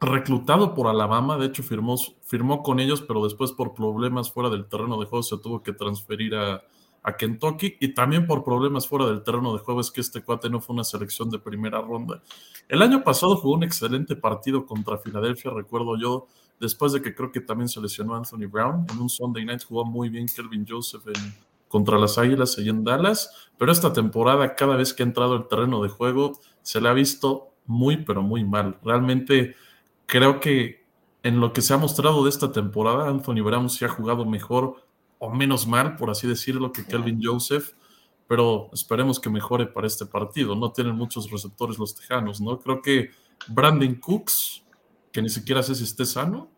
[0.00, 4.68] reclutado por Alabama, de hecho firmó, firmó con ellos, pero después por problemas fuera del
[4.68, 6.62] terreno de juego se tuvo que transferir a,
[7.02, 10.50] a Kentucky y también por problemas fuera del terreno de juego es que este cuate
[10.50, 12.22] no fue una selección de primera ronda.
[12.68, 16.28] El año pasado jugó un excelente partido contra Filadelfia, recuerdo yo,
[16.60, 18.86] después de que creo que también se lesionó Anthony Brown.
[18.92, 21.34] En un Sunday night jugó muy bien Kelvin Joseph en,
[21.68, 25.48] contra las Águilas y en Dallas, pero esta temporada cada vez que ha entrado al
[25.48, 28.78] terreno de juego se le ha visto muy, pero muy mal.
[28.84, 29.54] Realmente
[30.06, 30.84] creo que
[31.22, 34.84] en lo que se ha mostrado de esta temporada, Anthony Brown se ha jugado mejor
[35.18, 37.74] o menos mal, por así decirlo, que Kelvin Joseph,
[38.26, 40.54] pero esperemos que mejore para este partido.
[40.54, 42.58] No tienen muchos receptores los tejanos, ¿no?
[42.58, 43.10] Creo que
[43.48, 44.64] Brandon Cooks,
[45.12, 46.48] que ni siquiera sé si esté sano,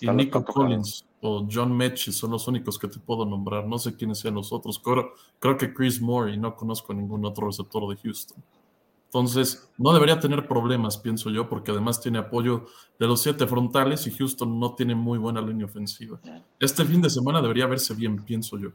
[0.00, 3.66] y Nico Collins o John Mechie son los únicos que te puedo nombrar.
[3.66, 4.78] No sé quiénes sean los otros.
[4.78, 8.42] Creo, creo que Chris Moore y no conozco a ningún otro receptor de Houston.
[9.06, 12.66] Entonces, no debería tener problemas, pienso yo, porque además tiene apoyo
[12.98, 16.20] de los siete frontales y Houston no tiene muy buena línea ofensiva.
[16.60, 18.70] Este fin de semana debería verse bien, pienso yo.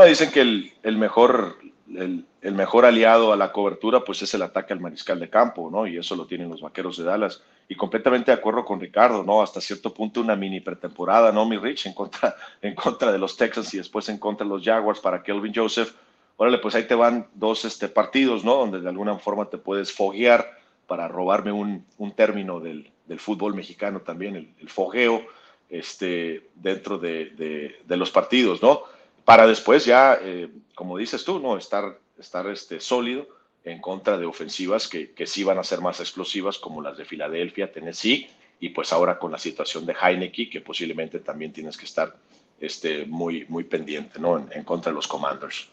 [0.00, 1.58] No, dicen que el, mejor,
[1.94, 5.86] el, mejor aliado a la cobertura pues es el ataque al mariscal de campo, ¿no?
[5.86, 7.42] Y eso lo tienen los vaqueros de Dallas.
[7.68, 9.42] Y completamente de acuerdo con Ricardo, ¿no?
[9.42, 11.44] Hasta cierto punto una mini pretemporada, ¿no?
[11.44, 14.64] Mi Rich en contra, en contra de los Texans y después en contra de los
[14.64, 15.92] Jaguars para Kelvin Joseph
[16.40, 18.54] órale, pues ahí te van dos este, partidos, ¿no?
[18.54, 21.84] Donde de alguna forma te puedes foguear para robarme un,
[22.16, 25.22] término del, fútbol mexicano también, el, fogueo,
[25.68, 28.84] este, dentro de, los partidos, ¿no?
[29.30, 31.56] Para después ya, eh, como dices tú, ¿no?
[31.56, 33.28] Estar, estar este, sólido
[33.64, 37.04] en contra de ofensivas que, que sí van a ser más explosivas, como las de
[37.04, 41.84] Filadelfia, Tennessee, y pues ahora con la situación de Heineke, que posiblemente también tienes que
[41.84, 42.16] estar
[42.58, 44.48] este, muy, muy pendiente, ¿no?
[44.50, 45.68] en contra de los Commanders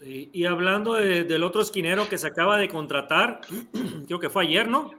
[0.00, 3.40] y hablando del otro esquinero que se acaba de contratar,
[4.06, 4.90] creo que fue ayer, ¿no?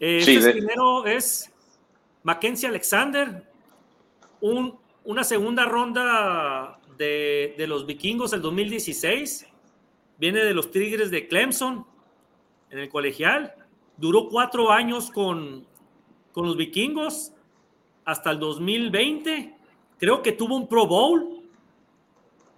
[0.00, 1.50] Eh, este esquinero es
[2.22, 3.42] Mackenzie Alexander,
[4.40, 9.46] un, una segunda ronda de, los vikingos del 2016.
[10.18, 11.86] Viene de los Tigres de Clemson
[12.70, 13.54] en el colegial.
[13.96, 15.66] Duró cuatro años con,
[16.32, 17.32] con los vikingos
[18.04, 19.54] hasta el 2020.
[19.98, 21.42] Creo que tuvo un Pro Bowl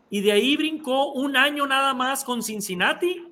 [0.08, 3.26] y de ahí brincó un año nada más con Cincinnati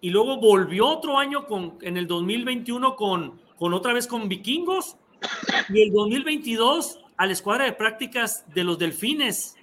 [0.00, 4.96] y luego volvió otro año con, en el 2021 con, con otra vez con Vikingos
[5.68, 9.54] y el 2022 a la escuadra de prácticas de los Delfines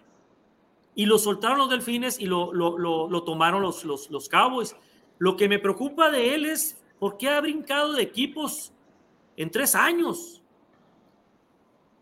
[0.94, 4.76] y lo soltaron los Delfines y lo, lo, lo, tomaron los, los, los Cowboys.
[5.18, 8.72] Lo que me preocupa de él es por qué ha brincado de equipos
[9.38, 10.44] en tres años.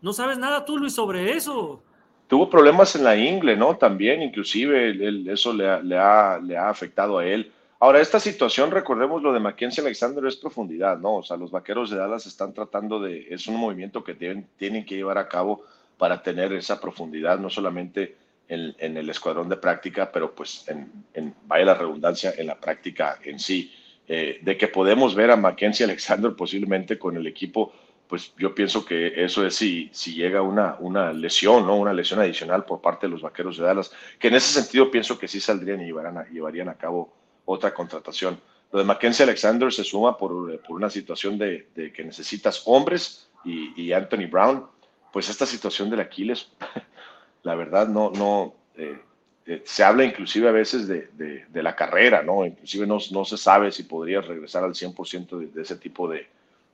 [0.02, 1.82] ¿No sabes nada tú, Luis, sobre eso?
[2.26, 3.78] tuvo problemas en la ingle, ¿no?
[3.78, 7.50] También, inclusive, eso le ha, le, ha, le ha, afectado a él.
[7.78, 11.16] Ahora, esta situación, recordemos lo de Mackenzie Alexander, es profundidad, ¿no?
[11.16, 14.86] O sea, los vaqueros de Dallas están tratando de, es un movimiento que tienen, tienen
[14.86, 15.62] que llevar a cabo
[15.98, 18.16] para tener esa profundidad, no solamente
[18.48, 22.58] en, en el escuadrón de práctica, pero pues, en, en, vaya la redundancia, en la
[22.58, 23.72] práctica en sí.
[24.08, 27.72] Eh, de que podemos ver a Mackenzie Alexander posiblemente con el equipo
[28.06, 31.76] pues yo pienso que eso es si, si llega una, una lesión, ¿no?
[31.76, 35.18] una lesión adicional por parte de los Vaqueros de Dallas, que en ese sentido pienso
[35.18, 37.12] que sí saldrían y llevarían a, llevarían a cabo
[37.46, 38.38] otra contratación.
[38.70, 43.28] Lo de Mackenzie Alexander se suma por, por una situación de, de, que necesitas hombres
[43.44, 44.66] y, y, Anthony Brown,
[45.12, 46.48] pues esta situación del Aquiles,
[47.42, 48.98] la verdad no, no eh,
[49.46, 52.44] eh, se habla inclusive a veces de, de, de, la carrera, ¿no?
[52.44, 56.26] Inclusive no, no se sabe si podrías regresar al 100% de, de ese tipo de,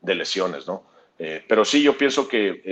[0.02, 0.82] lesiones, ¿no?
[1.18, 2.62] Eh, pero sí, yo pienso que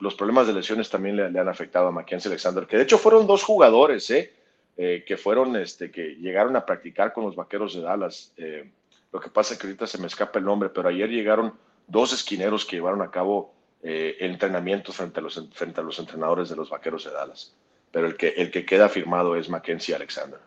[0.00, 3.26] los problemas de lesiones también le, han afectado a Mackenzie Alexander, que de hecho fueron
[3.26, 4.32] dos jugadores, ¿eh?
[4.78, 8.32] Eh que fueron, este, que llegaron a practicar con los vaqueros de Dallas.
[8.38, 8.70] Eh,
[9.12, 11.52] lo que pasa es que ahorita se me escapa el nombre, pero ayer llegaron
[11.86, 16.56] dos esquineros que llevaron a cabo entrenamientos frente a, los, frente a los entrenadores de
[16.56, 17.54] los vaqueros de Dallas.
[17.92, 20.40] Pero el que, el que queda firmado es Mackenzie Alexander.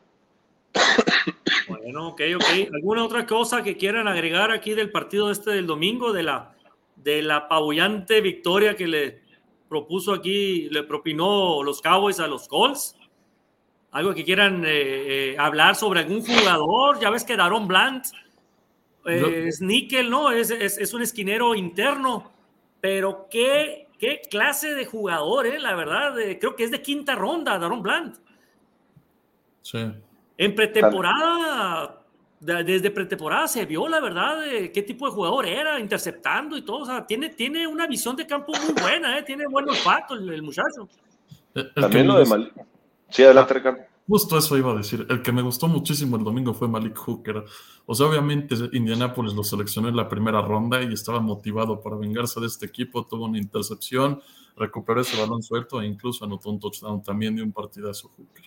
[1.67, 2.73] Bueno, ok, ok.
[2.73, 6.55] ¿Alguna otra cosa que quieran agregar aquí del partido este del domingo, de la
[7.03, 9.21] de la apabullante victoria que le
[9.67, 12.95] propuso aquí, le propinó los Cowboys a los Colts.
[13.91, 16.99] Algo que quieran eh, eh, hablar sobre algún jugador.
[16.99, 18.03] Ya ves que Daron Bland
[19.05, 20.31] eh, es níquel, ¿no?
[20.31, 22.31] Es, es, un esquinero interno.
[22.79, 25.59] pero qué, qué clase de jugador, ¿eh?
[25.59, 28.15] la verdad, creo que es de quinta ronda, Daron Bland.
[29.61, 29.91] Sí.
[30.37, 32.01] En pretemporada,
[32.39, 36.77] desde pretemporada se vio la verdad de qué tipo de jugador era, interceptando y todo.
[36.77, 39.23] O sea, tiene, tiene una visión de campo muy buena, ¿eh?
[39.23, 40.87] tiene buen olfato el, muchacho.
[41.75, 42.53] También lo de Malik.
[43.11, 43.81] Sí, adelante, Ricardo.
[44.07, 45.05] Justo eso iba a decir.
[45.09, 47.43] El que me gustó muchísimo el domingo fue Malik Hooker.
[47.85, 52.39] O sea, obviamente Indianapolis lo seleccionó en la primera ronda y estaba motivado para vengarse
[52.39, 53.05] de este equipo.
[53.05, 54.21] Tuvo una intercepción,
[54.57, 58.45] recuperó ese balón suelto e incluso anotó un touchdown también de un partidazo Hooker.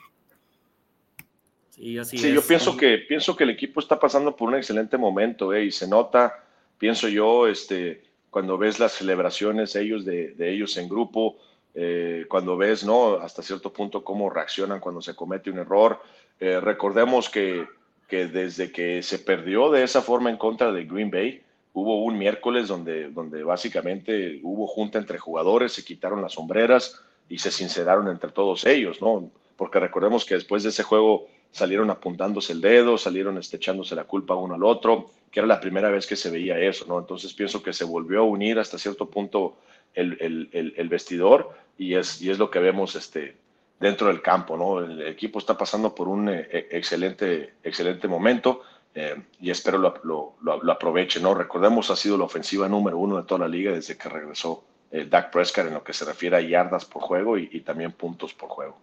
[1.70, 4.96] Sí, así sí, yo pienso que, pienso que el equipo está pasando por un excelente
[4.96, 6.44] momento eh, y se nota,
[6.78, 11.36] pienso yo, este, cuando ves las celebraciones ellos de, de ellos en grupo,
[11.74, 13.14] eh, cuando ves, ¿no?
[13.16, 16.00] Hasta cierto punto cómo reaccionan cuando se comete un error.
[16.38, 17.66] Eh, recordemos que,
[18.08, 22.16] que, desde que se perdió de esa forma en contra de Green Bay, hubo un
[22.16, 28.08] miércoles donde, donde básicamente hubo junta entre jugadores, se quitaron las sombreras y se sinceraron
[28.08, 29.30] entre todos ellos, ¿no?
[29.56, 34.04] Porque recordemos que después de ese juego salieron apuntándose el dedo, salieron este, echándose la
[34.04, 36.98] culpa uno al otro, que era la primera vez que se veía eso, ¿no?
[36.98, 39.56] Entonces pienso que se volvió a unir hasta cierto punto
[39.94, 43.36] el, el, el, vestidor y es, y es lo que vemos este,
[43.80, 44.80] dentro del campo, ¿no?
[44.80, 48.62] El equipo está pasando por un eh, e, excelente, excelente momento
[48.94, 51.34] eh, y espero lo, lo, lo, aproveche, ¿no?
[51.34, 55.06] Recordemos, ha sido la ofensiva número uno de toda la liga desde que regresó eh,
[55.08, 58.34] Dak Prescott en lo que se refiere a yardas por juego y, y también puntos
[58.34, 58.78] por juego.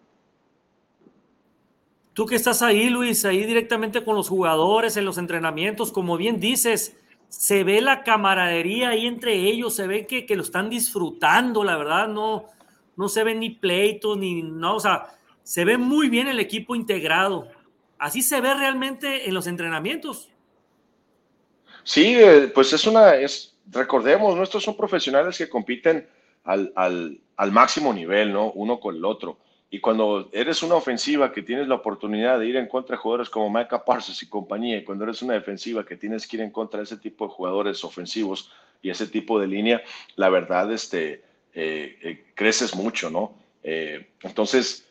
[2.13, 6.41] Tú que estás ahí, Luis, ahí directamente con los jugadores en los entrenamientos, como bien
[6.41, 6.97] dices,
[7.32, 11.78] se ve la camaradería ahí entre ellos, se ve que, que lo están disfrutando, la
[11.78, 12.48] verdad, no,
[12.98, 16.76] no se ven ni pleitos, ni, no, o sea, se ve muy bien el equipo
[16.76, 17.48] integrado.
[17.98, 20.30] Así se ve realmente en los entrenamientos.
[21.86, 26.10] Sí, eh, pues es una, es, recordemos, nuestros son profesionales que compiten
[26.44, 28.52] al, al, al máximo nivel, ¿no?
[28.52, 29.38] Uno con el otro.
[29.73, 33.29] Y cuando eres una ofensiva que tienes la oportunidad de ir en contra de jugadores
[33.29, 36.51] como Micah Parsons y compañía, y cuando eres una defensiva que tienes que ir en
[36.51, 39.81] contra de ese tipo de jugadores ofensivos y ese tipo de línea,
[40.17, 43.34] la verdad, este, eh, eh, creces mucho, ¿no?
[43.63, 44.86] Eh, entonces,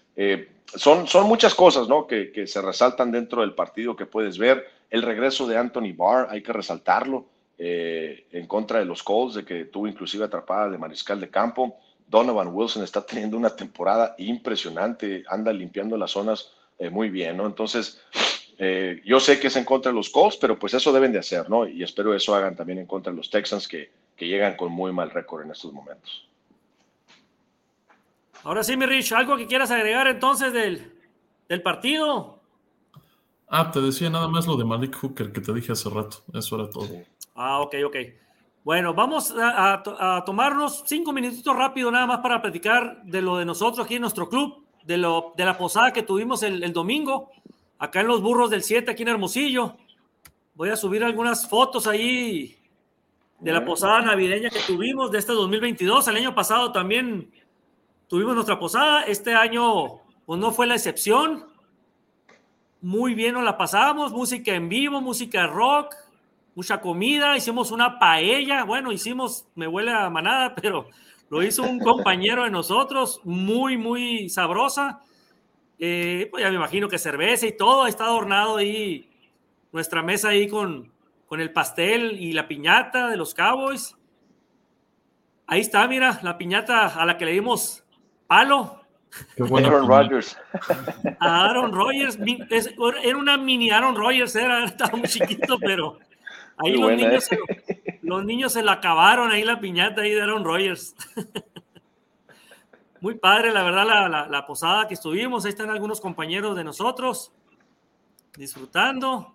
[0.75, 2.07] son, son muchas cosas, ¿no?
[2.07, 4.67] Que, que, se resaltan dentro del partido que puedes ver.
[4.89, 7.27] El regreso de Anthony Barr, hay que resaltarlo,
[7.59, 11.77] en contra de los Colts, de que tuvo inclusive atrapada de mariscal de campo
[12.11, 17.47] Donovan Wilson está teniendo una temporada impresionante, anda limpiando las zonas eh, muy bien, ¿no?
[17.47, 18.03] Entonces,
[18.59, 21.21] eh, yo sé que es en contra de los Colts, pero pues eso deben de
[21.21, 21.67] hacer, ¿no?
[21.69, 24.93] Y espero eso hagan también en contra de los Texans que, que llegan con muy
[24.93, 26.27] mal récord en estos momentos.
[28.43, 30.93] Ahora sí, mi Rich, ¿algo que quieras agregar entonces del,
[31.49, 32.41] del partido?
[33.47, 36.19] Ah, te decía nada más lo de Malik Hooker que te dije hace rato.
[36.33, 36.89] Eso era todo.
[37.35, 37.97] Ah, ok, ok.
[38.63, 43.87] Bueno, vamos a, tomarnos cinco minutitos rápido nada más para platicar de lo de nosotros
[43.87, 47.31] aquí en nuestro club, de, lo, de la posada que tuvimos el, domingo,
[47.79, 49.77] acá en los Burros del 7, aquí en Hermosillo.
[50.55, 52.59] Voy a subir algunas fotos ahí
[53.39, 56.09] de la posada navideña que tuvimos de este 2022.
[56.09, 57.31] El año pasado también
[58.09, 59.05] tuvimos nuestra posada.
[59.05, 61.47] Este año, pues no fue la excepción.
[62.83, 64.13] Muy bien nos la pasamos.
[64.13, 65.95] Música en vivo, música rock,
[66.55, 70.89] mucha comida, hicimos una paella, bueno, hicimos, me huele a manada, pero
[71.29, 75.01] lo hizo un compañero de nosotros, muy, muy sabrosa.
[75.79, 79.09] Eh, pues ya me imagino que cerveza y todo, está adornado ahí
[79.73, 80.93] nuestra mesa ahí con,
[81.27, 83.97] con el pastel y la piñata de los Cowboys.
[85.47, 87.85] Ahí está, mira, la piñata a la que le dimos
[88.27, 88.81] palo.
[89.39, 90.37] Aaron Rodgers.
[91.19, 92.19] Aaron Rodgers,
[93.03, 95.99] era una mini Aaron Rodgers, era, estaba muy chiquito, pero
[96.63, 98.01] Ahí los niños, se, ¿eh?
[98.03, 100.95] los niños se la acabaron ahí la piñata ahí de Aaron Rodgers.
[103.01, 105.45] Muy padre, la verdad, la, la, posada que estuvimos.
[105.45, 107.33] Ahí están algunos compañeros de nosotros
[108.37, 109.35] disfrutando.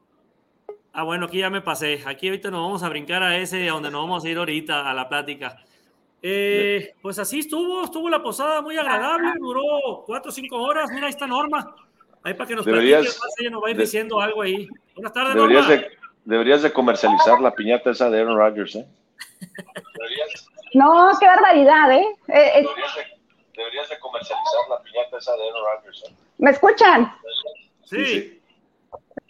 [0.93, 2.03] Ah, bueno, aquí ya me pasé.
[2.05, 4.89] Aquí ahorita nos vamos a brincar a ese, a donde nos vamos a ir ahorita,
[4.89, 5.57] a la plática.
[6.21, 10.89] Eh, pues así estuvo, estuvo la posada muy agradable, duró cuatro o cinco horas.
[10.91, 11.75] Mira, ahí está Norma.
[12.23, 14.67] Ahí para que nos deberías, platique, ella nos va a ir diciendo algo ahí.
[14.93, 15.67] Buenas tardes, Norma.
[16.25, 18.87] Deberías de comercializar la piñata esa de Aaron Rodgers, ¿eh?
[20.73, 22.05] No, qué barbaridad, ¿eh?
[22.27, 22.67] eh, eh.
[23.55, 26.15] Deberías, de, comercializar la piñata esa de Aaron Rodgers, ¿eh?
[26.39, 27.13] ¿Me escuchan?
[27.85, 28.41] Sí.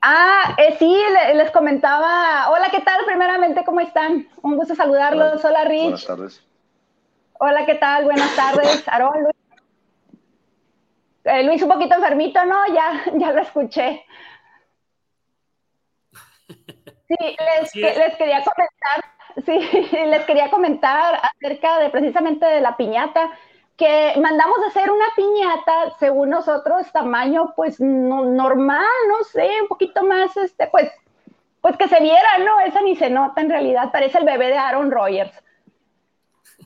[0.01, 0.97] Ah, eh, sí,
[1.33, 2.49] les comentaba.
[2.49, 3.03] Hola, ¿qué tal?
[3.05, 4.29] Primeramente, ¿cómo están?
[4.41, 5.43] Un gusto saludarlos.
[5.43, 5.81] Hola, Rich.
[5.81, 6.43] Buenas tardes.
[7.39, 8.05] Hola, ¿qué tal?
[8.05, 9.35] Buenas tardes, Aarón, Luis.
[11.45, 12.55] Luis un poquito enfermito, ¿no?
[12.73, 14.05] Ya, ya lo escuché.
[17.07, 19.59] Sí, les, quería comentar sí,
[20.05, 23.31] les quería comentar acerca de precisamente de la piñata,
[23.77, 30.03] que mandamos a hacer una piñata, según nosotros, tamaño pues normal, no sé, un poquito
[30.03, 30.89] más, este, pues,
[31.61, 32.59] pues que se viera, ¿no?
[32.61, 35.33] Esa ni se nota en realidad, parece el bebé de Aaron Rodgers.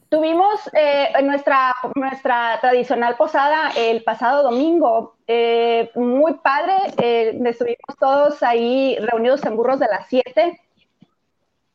[0.09, 8.41] Tuvimos eh, nuestra, nuestra tradicional posada el pasado domingo, eh, muy padre, eh, estuvimos todos
[8.41, 10.59] ahí reunidos en Burros de las 7,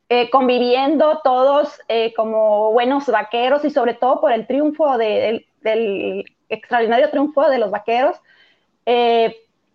[0.08, 1.78] eh, conviviendo todos
[2.16, 5.46] como buenos vaqueros y sobre todo por el triunfo del
[6.48, 8.16] extraordinario triunfo de los vaqueros.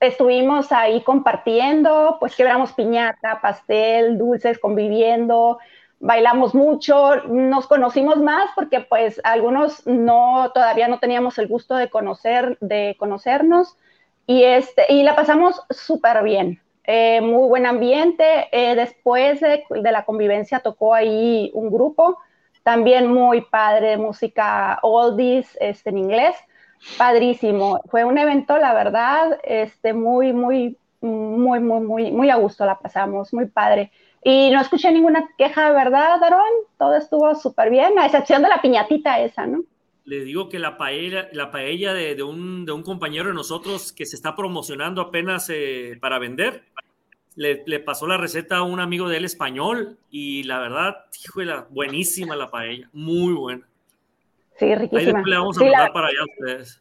[0.02, 5.60] estuvimos ahí compartiendo, pues quebramos piñata, pastel, dulces, conviviendo,
[6.00, 11.90] bailamos mucho, nos conocimos más porque pues algunos no, todavía no teníamos el gusto de
[11.90, 13.78] conocer, de conocernos
[14.26, 16.62] y, este, y la pasamos súper bien.
[16.92, 18.48] Eh, muy buen ambiente.
[18.52, 22.18] Eh, después de, la convivencia tocó ahí un grupo,
[22.64, 26.36] también muy padre, música oldies este, en inglés,
[26.98, 27.80] padrísimo.
[27.90, 32.80] Fue un evento, la verdad, este, muy, muy, muy, muy, muy, muy a gusto la
[32.80, 33.92] pasamos, muy padre.
[34.24, 36.42] Y no escuché ninguna queja, ¿verdad, Aaron?
[36.78, 39.64] Todo estuvo súper bien, a excepción de la piñatita esa, ¿no?
[40.06, 44.36] Le digo que la paella, la paella de, un, compañero de nosotros que se está
[44.36, 46.64] promocionando apenas eh, para vender,
[47.36, 52.36] le, pasó la receta a un amigo de él español y la verdad, híjole, buenísima
[52.36, 53.68] la paella, muy buena.
[54.58, 55.20] Sí, riquísima.
[55.20, 56.80] Ahí le vamos a mandar para allá a ustedes.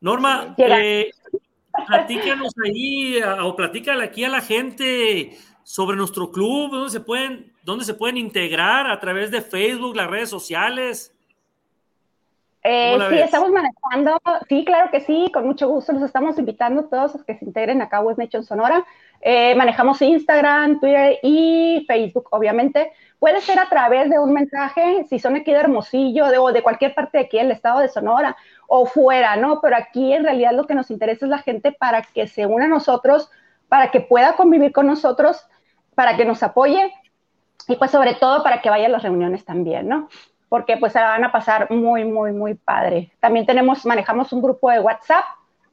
[0.00, 1.10] Norma, eh,
[1.86, 7.84] platícanos ahí o platícale aquí a la gente sobre nuestro club, dónde se pueden, dónde
[7.84, 11.12] se pueden integrar a través de Facebook, las redes sociales.
[12.62, 17.14] Eh, sí, estamos manejando, sí, claro que sí, con mucho gusto los estamos invitando todos
[17.14, 18.84] a que se integren acá a West Nation Sonora.
[19.20, 22.92] Eh, manejamos Instagram, Twitter y Facebook, obviamente.
[23.18, 26.62] Puede ser a través de un mensaje, si son aquí de Hermosillo de, o de
[26.62, 28.36] cualquier parte de aquí del estado de Sonora
[28.68, 29.60] o fuera, ¿no?
[29.60, 32.66] Pero aquí en realidad lo que nos interesa es la gente para que se una
[32.66, 33.30] a nosotros,
[33.68, 35.46] para que pueda convivir con nosotros,
[35.94, 36.92] para que nos apoye
[37.68, 40.08] y pues sobre todo para que vaya a las reuniones también, ¿no?
[40.48, 43.12] Porque pues se la van a pasar muy, muy, muy padre.
[43.20, 45.24] También tenemos, manejamos un grupo de WhatsApp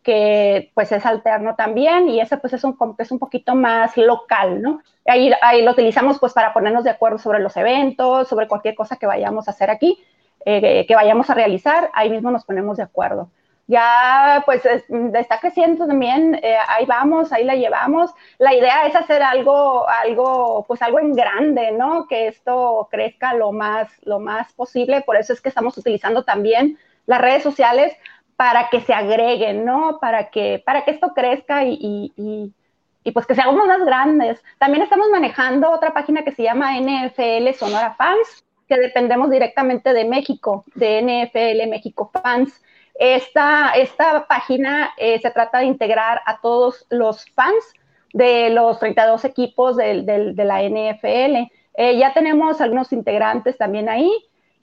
[0.02, 4.62] que pues es alterno también y ese pues es un, es un poquito más local,
[4.62, 4.82] ¿no?
[5.08, 8.98] Ahí, ahí lo utilizamos pues para ponernos de acuerdo sobre los eventos, sobre cualquier cosa
[8.98, 10.04] que vayamos a hacer aquí,
[10.46, 13.30] eh, que vayamos a realizar, ahí mismo nos ponemos de acuerdo.
[13.66, 18.12] Ya pues está creciendo también, eh, ahí vamos, ahí la llevamos.
[18.38, 22.08] La idea es hacer algo, algo, pues algo en grande, ¿no?
[22.08, 26.78] Que esto crezca lo más, lo más posible, por eso es que estamos utilizando también
[27.06, 27.96] las redes sociales
[28.36, 30.00] para que se agreguen, ¿no?
[30.02, 34.44] Para que, para que esto crezca y, y, pues que seamos más grandes.
[34.58, 38.44] También estamos manejando otra página que se llama NFL Sonora Fans,
[38.74, 42.62] que dependemos directamente de México, de NFL México Fans.
[42.96, 47.74] Esta, esta página eh, se trata de integrar a todos los fans
[48.14, 51.52] de los 32 equipos de, de la NFL.
[51.76, 54.12] Eh, ya tenemos algunos integrantes también ahí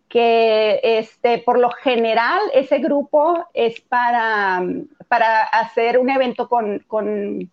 [0.08, 4.60] que este, por lo general ese grupo es para,
[5.06, 7.48] para hacer un evento con, con,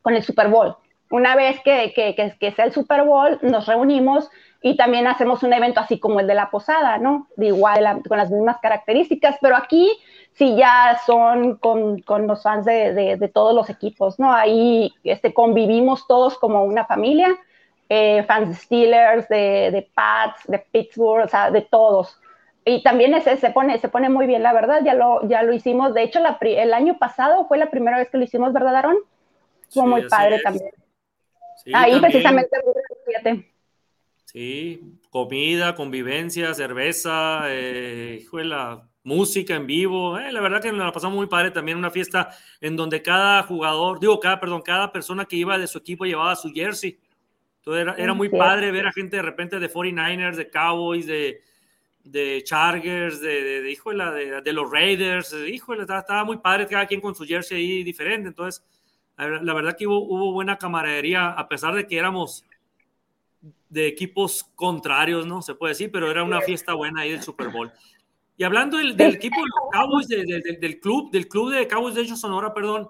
[0.00, 0.74] con el Super Bowl.
[1.10, 4.30] Una vez que, que, que, sea el Super Bowl, nos reunimos
[4.62, 7.28] y también hacemos un evento así como el de la posada, ¿no?
[7.36, 9.90] De igual, con las mismas características, pero aquí
[10.32, 14.32] sí ya son con, con los fans de, de, de, todos los equipos, ¿no?
[14.32, 17.36] Ahí este, convivimos todos como una familia
[17.94, 22.18] eh, fans de Steelers, de, de, Pats, de Pittsburgh, o sea, de todos.
[22.64, 25.52] Y también ese se pone, se pone muy bien, la verdad, ya lo, ya lo
[25.52, 25.92] hicimos.
[25.92, 28.96] De hecho, el año pasado fue la primera vez que lo hicimos, ¿verdad, Aaron?
[29.70, 30.70] Fue muy padre también.
[31.74, 32.56] Ahí precisamente,
[33.04, 33.51] fíjate.
[34.32, 34.80] Sí,
[35.10, 40.18] comida, convivencia, cerveza, eh, la música en vivo.
[40.18, 42.30] Eh, la verdad que nos la pasamos muy padre también, una fiesta
[42.62, 46.34] en donde cada jugador, digo, cada, perdón, cada persona que iba de su equipo llevaba
[46.34, 46.98] su jersey.
[47.58, 51.42] Entonces era, muy padre ver a gente de repente de 49ers, de Cowboys, de,
[52.02, 57.02] de Chargers, de, de, de, de, los Raiders, híjole, estaba, estaba, muy padre cada quien
[57.02, 58.28] con su jersey ahí diferente.
[58.28, 58.64] Entonces,
[59.18, 62.46] la, verdad que hubo, hubo, buena camaradería, a pesar de que éramos
[63.72, 65.40] de equipos contrarios, ¿no?
[65.40, 67.72] Se puede decir, pero era una fiesta buena ahí del Super Bowl.
[68.36, 72.16] Y hablando del, equipo de los Cowboys, del club, del club de Cowboys de hecho
[72.16, 72.88] Sonora, perdón,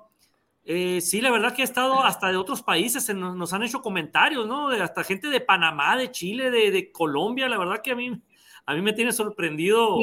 [0.64, 4.46] eh, sí, la verdad que he estado hasta de otros países, nos, han hecho comentarios,
[4.46, 4.70] ¿no?
[4.70, 8.20] De hasta gente de Panamá, de Chile, de, Colombia, la verdad que a mí,
[8.66, 9.98] a mí me tiene sorprendido.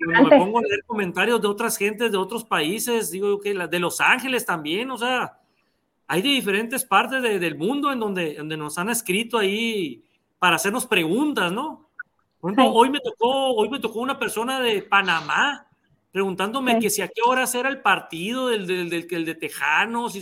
[0.00, 4.00] Me pongo a leer comentarios de otras gentes de otros países, digo que de Los
[4.00, 5.38] Ángeles también, o sea,
[6.08, 10.04] hay de diferentes partes del mundo en donde, donde nos han escrito ahí
[10.38, 11.90] para hacernos preguntas, ¿no?
[12.40, 15.68] Por ejemplo, hoy me tocó, hoy me tocó una persona de Panamá
[16.12, 20.14] preguntándome que si a qué horas era el partido del, del, del, del de Tejanos.
[20.14, 20.20] Y,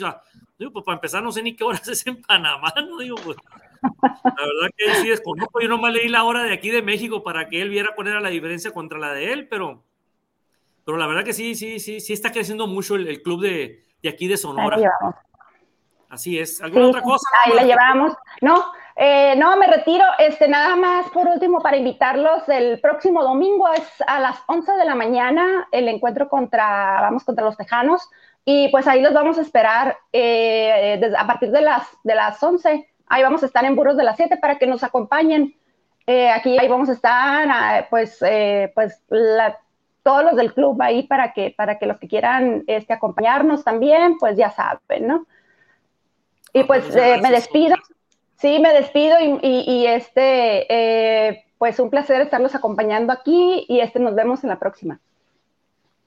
[0.58, 2.98] digo, pues para empezar, no sé ni qué horas es en Panamá, ¿no?
[2.98, 3.36] Digo, pues,
[3.82, 5.60] la verdad que sí desconozco.
[5.60, 8.20] Yo nomás leí la hora de aquí de México para que él viera cuál era
[8.20, 9.84] la diferencia contra la de él, pero,
[10.84, 13.84] pero la verdad que sí, sí, sí, sí está creciendo mucho el, el club de,
[14.02, 14.78] de, aquí de Sonora.
[16.08, 16.62] Así es.
[16.62, 17.26] ¿Alguna sí, otra cosa?
[17.44, 18.12] Ahí la llevamos.
[18.40, 20.04] No, eh, no, me retiro.
[20.18, 22.48] Este, nada más por último para invitarlos.
[22.48, 27.44] El próximo domingo es a las 11 de la mañana el encuentro contra, vamos, contra
[27.44, 28.08] los Tejanos.
[28.44, 32.42] Y pues ahí los vamos a esperar eh, desde, a partir de las, de las
[32.42, 32.88] 11.
[33.08, 35.54] Ahí vamos a estar en Burros de las 7 para que nos acompañen.
[36.06, 38.18] Eh, aquí ahí vamos a estar, pues,
[38.74, 39.58] pues la,
[40.06, 44.16] todos los del club ahí para que, para que los que quieran este, acompañarnos también,
[44.18, 45.26] pues ya saben, ¿no?
[46.52, 47.74] Y pues eh, me despido.
[48.36, 53.80] Sí, me despido y, y, y este, eh, pues un placer estarlos acompañando aquí y
[53.80, 55.00] este nos vemos en la próxima.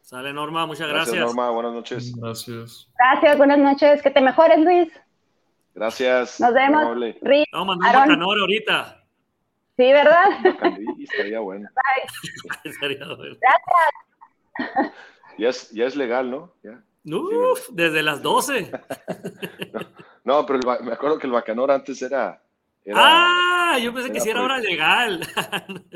[0.01, 1.15] Sale Norma, muchas gracias.
[1.15, 2.15] Gracias Norma, buenas noches.
[2.15, 2.89] Gracias.
[2.97, 4.01] Gracias, buenas noches.
[4.01, 4.91] Que te mejores, Luis.
[5.75, 6.39] Gracias.
[6.39, 6.97] Nos vemos.
[7.21, 9.03] Rick, no, un bacanor ahorita.
[9.77, 10.25] Sí, ¿verdad?
[10.99, 11.69] Estaría bueno.
[12.63, 13.37] estaría bueno.
[14.57, 14.93] Gracias.
[15.37, 16.53] Ya es, ya es legal, ¿no?
[16.63, 16.83] Ya.
[17.15, 18.71] Uf, sí, desde las 12.
[19.73, 19.79] no,
[20.29, 22.39] no, pero el, me acuerdo que el bacanor antes era.
[22.85, 25.25] era ah, yo pensé que sí era ahora legal.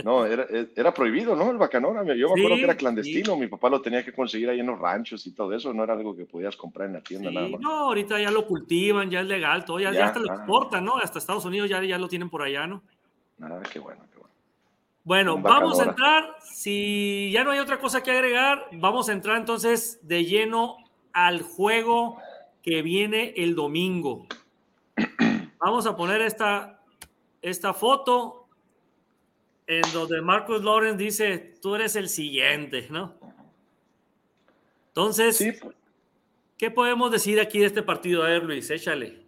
[0.03, 1.51] no, era, era, prohibido, ¿no?
[1.51, 2.03] El bacanor.
[2.15, 3.35] Yo me acuerdo sí, que era clandestino.
[3.35, 3.39] Sí.
[3.39, 5.71] Mi papá lo tenía que conseguir ahí en los ranchos y todo eso.
[5.71, 7.61] No era algo que podías comprar en la tienda, nada más.
[7.61, 9.79] No, ahorita ya lo cultivan, ya es legal, todo.
[9.79, 10.97] Ya, ya, ya hasta lo ah, exportan, ¿no?
[10.97, 12.81] Hasta Estados Unidos ya, ya lo tienen por allá, ¿no?
[13.39, 14.01] Ah, qué bueno.
[14.11, 14.33] Qué bueno.
[15.03, 19.37] Bueno, vamos a entrar, si ya no hay otra cosa que agregar, vamos a entrar
[19.37, 20.77] entonces de lleno
[21.11, 22.17] al juego
[22.63, 24.25] que viene el domingo.
[25.59, 26.81] Vamos a poner esta,
[27.41, 28.47] esta foto
[29.67, 33.13] en donde Marcus Lawrence dice, tú eres el siguiente, ¿no?
[34.87, 35.51] Entonces, sí.
[36.57, 38.23] ¿qué podemos decir aquí de este partido?
[38.23, 39.23] A ver, Luis, échale.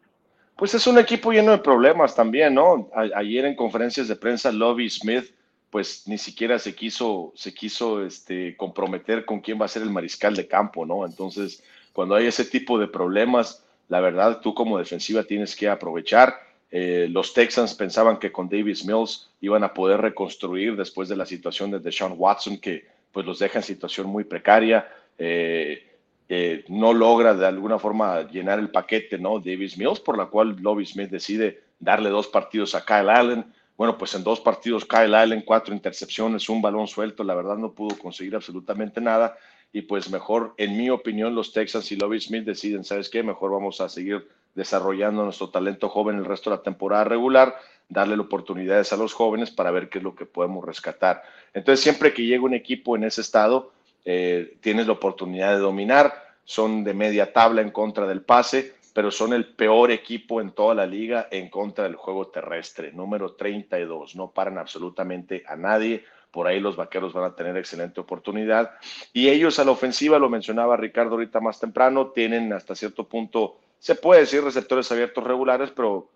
[0.55, 2.89] Pues es un equipo lleno de problemas también, ¿no?
[2.93, 5.33] A ayer en conferencias de prensa, Lobby Smith,
[5.69, 9.89] pues ni siquiera se quiso, se quiso este, comprometer con quién va a ser el
[9.89, 11.05] mariscal de campo, ¿no?
[11.05, 11.61] Entonces,
[11.95, 16.35] cuando hay ese tipo de problemas, la verdad, tú como defensiva tienes que aprovechar.
[16.69, 21.25] Eh, los Texans pensaban que con Davis Mills iban a poder reconstruir después de la
[21.25, 24.89] situación de Deshaun Watson, que pues los deja en situación muy precaria.
[25.17, 25.87] Eh,
[26.27, 29.39] eh, no logra de alguna forma llenar el paquete, ¿no?
[29.39, 33.45] Davis Mills, por la cual Lobby Smith decide darle dos partidos a Kyle Allen.
[33.77, 37.71] Bueno, pues en dos partidos Kyle Allen, cuatro intercepciones, un balón suelto, la verdad no
[37.71, 39.37] pudo conseguir absolutamente nada
[39.75, 43.23] y pues mejor, en mi opinión, los Texans y Lobby Smith deciden, ¿sabes qué?
[43.23, 47.57] Mejor vamos a seguir desarrollando nuestro talento joven el resto de la temporada regular,
[47.89, 51.23] darle oportunidades a los jóvenes para ver qué es lo que podemos rescatar.
[51.53, 53.73] Entonces, siempre que llega un equipo en ese estado,
[54.05, 59.11] eh, tienes la oportunidad de dominar, son de media tabla en contra del pase, pero
[59.11, 64.15] son el peor equipo en toda la liga en contra del juego terrestre, número 32,
[64.15, 66.05] no paran absolutamente a nadie,
[66.35, 68.77] por ahí los vaqueros van a tener excelente oportunidad.
[69.13, 73.61] Y ellos a la ofensiva, lo mencionaba Ricardo ahorita más temprano, tienen hasta cierto punto,
[73.79, 76.11] se puede decir receptores abiertos regulares, pero...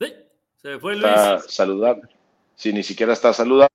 [0.00, 0.14] Sí,
[0.54, 1.12] se fue Luis.
[1.48, 2.08] Saludable.
[2.54, 3.74] Si ni siquiera está saludable.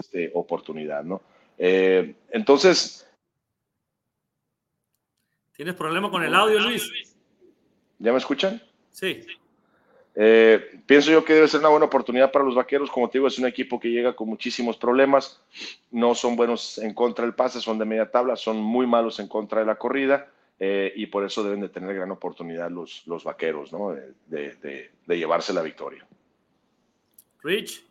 [0.00, 1.20] Este, oportunidad, ¿no?
[1.58, 3.06] Eh, entonces.
[5.52, 6.90] ¿Tienes problema con el audio, Luis?
[7.98, 8.62] ¿Ya me escuchan?
[8.90, 9.26] Sí.
[10.20, 12.90] Eh, pienso yo que debe ser una buena oportunidad para los vaqueros.
[12.90, 15.40] Como te digo, es un equipo que llega con muchísimos problemas.
[15.92, 19.28] No son buenos en contra del pase, son de media tabla, son muy malos en
[19.28, 20.28] contra de la corrida.
[20.58, 23.90] Eh, y por eso deben de tener gran oportunidad los, los vaqueros, ¿no?
[23.90, 26.04] De, de, de llevarse la victoria.
[27.44, 27.84] Rich.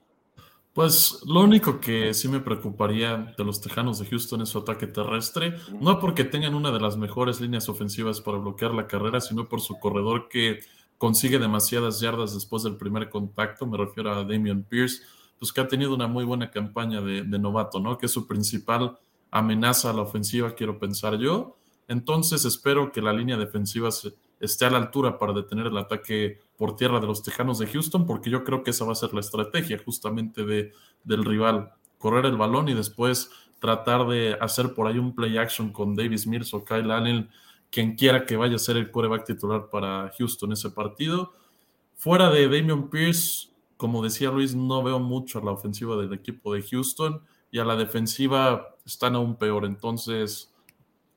[0.74, 4.86] Pues lo único que sí me preocuparía de los Tejanos de Houston es su ataque
[4.86, 9.50] terrestre, no porque tengan una de las mejores líneas ofensivas para bloquear la carrera, sino
[9.50, 10.60] por su corredor que
[10.98, 15.04] consigue demasiadas yardas después del primer contacto, me refiero a Damian Pierce,
[15.40, 17.98] pues que ha tenido una muy buena campaña de, novato, ¿no?
[17.98, 18.98] Que es su principal
[19.30, 21.58] amenaza a la ofensiva, quiero pensar yo.
[21.88, 26.40] Entonces espero que la línea defensiva se, esté a la altura para detener el ataque
[26.58, 29.14] por tierra de los Tejanos de Houston, porque yo creo que esa va a ser
[29.14, 30.74] la estrategia justamente de,
[31.04, 33.30] del rival, correr el balón y después
[33.60, 37.30] tratar de hacer por ahí un play action con Davis Mills o Kyle Allen,
[37.70, 41.34] quien quiera que vaya a ser el quarterback titular para Houston ese partido.
[41.96, 46.54] Fuera de Damian Pierce, como decía Luis, no veo mucho a la ofensiva del equipo
[46.54, 49.66] de Houston y a la defensiva están aún peor.
[49.66, 50.54] Entonces,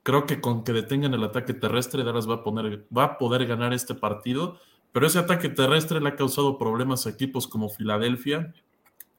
[0.03, 3.47] Creo que con que detengan el ataque terrestre, Dallas va a, poner, va a poder
[3.47, 4.59] ganar este partido,
[4.93, 8.55] pero ese ataque terrestre le ha causado problemas a equipos como Filadelfia.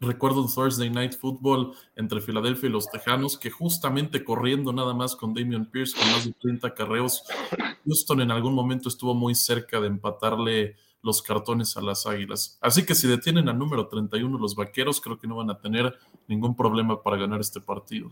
[0.02, 5.16] Recuerdo un Thursday Night Football entre Filadelfia y los Tejanos, que justamente corriendo nada más
[5.16, 7.24] con Damian Pierce con más de 30 carreos,
[7.86, 12.58] Houston en algún momento estuvo muy cerca de empatarle los cartones a las Águilas.
[12.62, 15.96] Así que si detienen al número 31 los Vaqueros, creo que no van a tener
[16.28, 18.12] ningún problema para ganar este partido.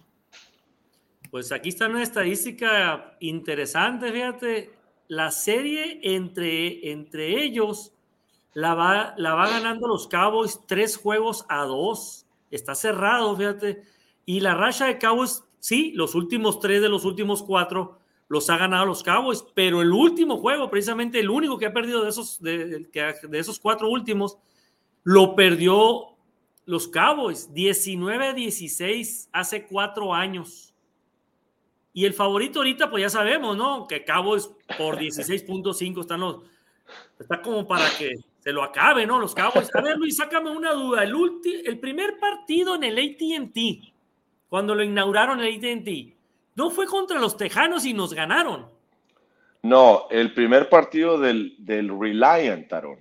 [1.32, 4.72] Pues aquí está una estadística interesante, fíjate.
[5.08, 7.94] La serie entre, entre ellos
[8.54, 12.26] la va, la va ganando los Cowboys tres juegos a dos.
[12.52, 13.84] Está cerrado, fíjate.
[14.26, 18.58] Y la racha de Cowboys, sí, los últimos tres de los últimos cuatro los ha
[18.58, 22.40] ganado los Cowboys, pero el último juego, precisamente el único que ha perdido de esos,
[22.40, 24.38] de, de esos cuatro últimos,
[25.04, 26.16] lo perdió
[26.66, 30.76] los Cowboys, 19 16 hace cuatro años.
[31.92, 33.88] Y el favorito ahorita, pues ya sabemos, ¿no?
[33.88, 36.44] Que Cowboys por 16.5 están los.
[37.20, 39.20] Está como para que se lo acabe, ¿no?
[39.20, 39.70] Los Cowboys.
[39.76, 41.04] A ver, Luis, sácame una duda.
[41.04, 41.14] El,
[41.66, 43.94] el primer partido en el ATT,
[44.48, 46.16] cuando lo inauguraron el ATT,
[46.56, 48.68] no fue contra los Tejanos y nos ganaron.
[49.62, 53.00] No, el primer partido del, del Reliant, Aaron.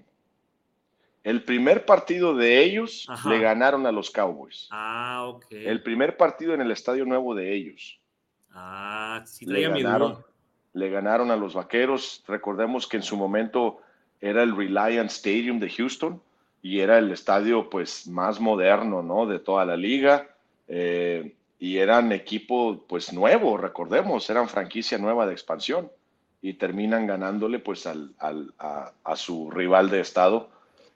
[1.23, 4.69] El primer partido de ellos le ganaron a los Cowboys.
[4.71, 5.47] Ah, ok.
[5.51, 8.01] El primer partido en el estadio nuevo de ellos.
[8.51, 10.25] Ah, sí, le ganaron,
[10.73, 12.25] le ganaron a los Vaqueros.
[12.27, 13.81] Recordemos que en su momento
[14.21, 16.21] era el Reliant Stadium de Houston
[16.63, 19.27] y era el estadio pues más moderno, ¿no?
[19.27, 20.29] De toda la liga.
[20.67, 25.91] Eh, y eran equipo pues nuevo, recordemos, eran franquicia nueva de expansión
[26.41, 30.51] y terminan ganándole pues al, a, su rival de estado,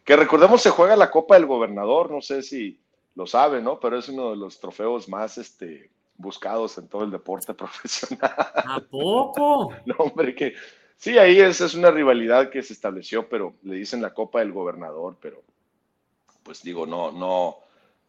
[0.05, 2.79] que recordemos se juega la Copa del Gobernador, no sé si
[3.17, 3.81] lo sabe, ¿no?
[3.81, 8.35] Pero es uno de los trofeos más este, buscados en todo el deporte profesional.
[8.37, 9.73] ¿A poco?
[9.85, 10.55] no, hombre, que
[10.97, 14.53] sí, ahí es, es una rivalidad que se estableció, pero le dicen la Copa del
[14.53, 15.43] Gobernador, pero
[16.43, 17.59] pues digo, no, no,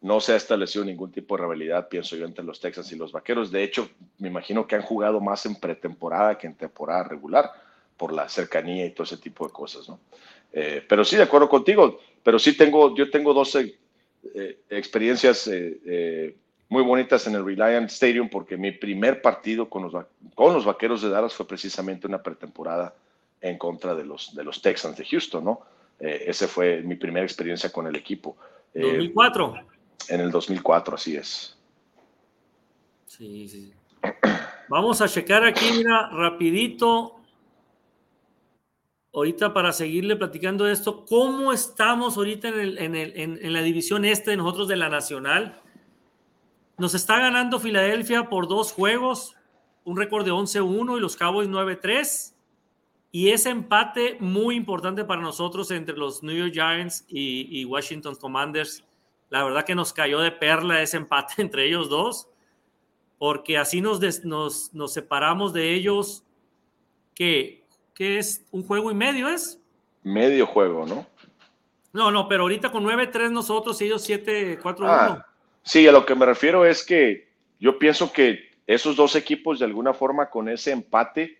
[0.00, 3.12] no se ha establecido ningún tipo de rivalidad, pienso yo, entre los Texans y los
[3.12, 3.50] Vaqueros.
[3.50, 7.50] De hecho, me imagino que han jugado más en pretemporada que en temporada regular
[7.96, 10.00] por la cercanía y todo ese tipo de cosas, ¿no?
[10.52, 13.78] Eh, pero sí, de acuerdo contigo, pero sí tengo, yo tengo dos eh,
[14.70, 16.36] experiencias eh,
[16.74, 21.02] muy bonitas en el Reliant Stadium porque mi primer partido con los, con los Vaqueros
[21.02, 22.92] de Dallas fue precisamente una pretemporada
[23.40, 25.60] en contra de los, de los Texans de Houston, ¿no?
[26.00, 28.36] ese fue mi primera experiencia con el equipo.
[28.74, 29.54] 2004.
[30.08, 31.56] En el 2004, así es.
[33.06, 33.72] Sí, sí.
[34.68, 37.20] Vamos a checar aquí, mira, rapidito.
[39.14, 44.66] Ahorita para seguirle platicando esto, ¿cómo estamos ahorita en, en, la división este de nosotros
[44.66, 45.60] de la Nacional?
[46.76, 49.36] Nos está ganando Filadelfia por dos juegos,
[49.84, 52.32] un récord de 11-1 y los Cowboys 9-3.
[53.12, 58.16] Y ese empate muy importante para nosotros entre los New York Giants y, y Washington
[58.16, 58.84] Commanders
[59.34, 62.28] la verdad que nos cayó de perla ese empate entre ellos dos,
[63.18, 66.22] porque así nos, nos, nos, separamos de ellos,
[67.16, 67.64] que,
[67.94, 69.60] que es un juego y medio, ¿es?
[70.04, 71.04] Medio juego, ¿no?
[71.92, 74.84] No, no, pero ahorita con 9-3 nosotros y ellos 7-4-1.
[74.86, 75.26] Ah,
[75.64, 79.64] sí, a lo que me refiero es que yo pienso que esos dos equipos de
[79.64, 81.38] alguna forma con ese empate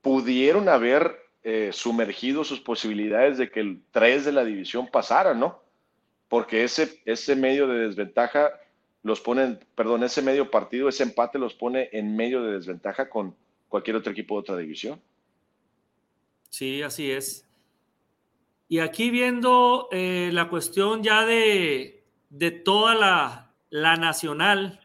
[0.00, 5.68] pudieron haber eh, sumergido sus posibilidades de que el 3 de la división pasara, ¿no?
[6.28, 8.52] porque ese, ese medio de desventaja
[9.02, 13.34] los pone, perdón, ese medio partido, ese empate los pone en medio de desventaja con
[13.68, 15.00] cualquier otro equipo de otra división.
[16.50, 17.46] Sí, así es.
[18.68, 24.80] Y aquí viendo eh, la cuestión ya de, de toda la, la nacional,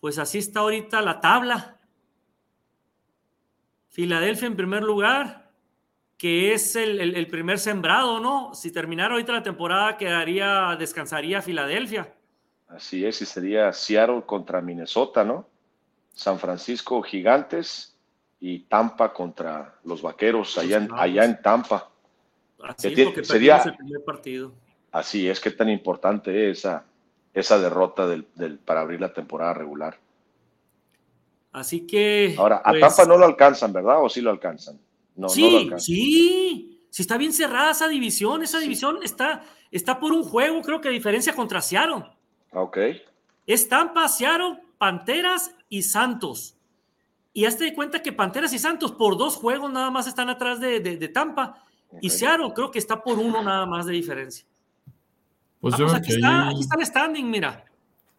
[0.00, 1.76] pues así está ahorita la tabla.
[3.88, 5.50] Filadelfia en primer lugar,
[6.16, 8.54] que es el, primer sembrado, ¿no?
[8.54, 12.14] Si terminara ahorita la temporada, quedaría, descansaría Filadelfia.
[12.68, 15.48] Así es, y sería Seattle contra Minnesota, ¿no?
[16.12, 17.96] San Francisco Gigantes
[18.38, 21.90] y Tampa contra los Vaqueros allá en, allá en Tampa.
[22.62, 24.52] Así que sería el primer partido.
[24.92, 26.84] Así es, que tan importante es esa,
[27.34, 28.24] esa derrota del,
[28.64, 29.98] para abrir la temporada regular.
[31.52, 32.34] Así que.
[32.38, 34.02] Ahora, a pues Tampa no lo alcanzan, ¿verdad?
[34.02, 34.78] ¿O sí lo alcanzan?
[35.28, 38.42] sí, sí, sí está bien cerrada esa división.
[38.42, 42.04] Esa división está, está por un juego, creo que a diferencia contra Seattle.
[42.52, 42.78] Ok.
[43.46, 46.56] Es Tampa, Seattle, Panteras y Santos.
[47.32, 50.60] Y hazte de cuenta que Panteras y Santos por dos juegos nada más están atrás
[50.60, 51.64] de, Tampa.
[52.00, 54.46] Y Seattle creo que está por uno nada más de diferencia.
[55.60, 57.64] Pues yo aquí, está, aquí está el standing, mira.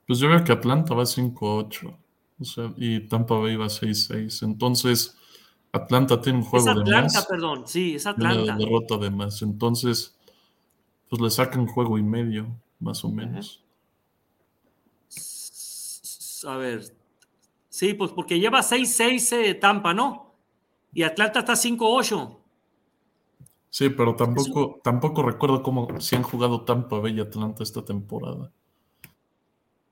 [0.07, 1.97] Pues yo veo que Atlanta va 5-8.
[2.39, 4.43] O sea, y Tampa Bay va 6-6.
[4.43, 5.17] Entonces,
[5.71, 8.43] Atlanta tiene un juego es Atlanta, de perdón, sí, es Atlanta.
[8.43, 9.41] Una derrota de más.
[9.41, 10.17] Entonces,
[11.09, 12.47] pues le sacan juego y medio,
[12.79, 13.63] más o menos.
[16.45, 16.83] A ver.
[17.69, 20.35] Sí, pues porque lleva 6-6 eh, Tampa, ¿no?
[20.93, 22.37] Y Atlanta está 5-8.
[23.71, 28.51] Sí, pero tampoco, tampoco recuerdo cómo si han jugado Tampa Bay y Atlanta esta temporada.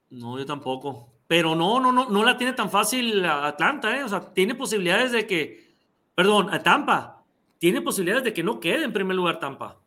[0.09, 1.07] No, yo tampoco.
[1.27, 4.03] Pero no, no, no, no la tiene tan fácil Atlanta, ¿eh?
[4.03, 5.75] O sea, tiene posibilidades de que,
[6.13, 7.23] perdón, a Tampa,
[7.57, 9.79] tiene posibilidades de que no quede en primer lugar Tampa.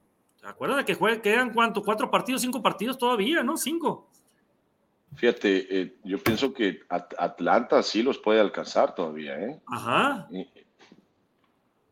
[0.42, 3.58] Acuérdate que juegan, quedan cuánto, cuatro partidos, cinco partidos todavía, ¿no?
[3.58, 4.08] Cinco.
[5.16, 9.60] Fíjate, eh, yo pienso que Atlanta sí los puede alcanzar todavía, ¿eh?
[9.66, 10.30] Ajá.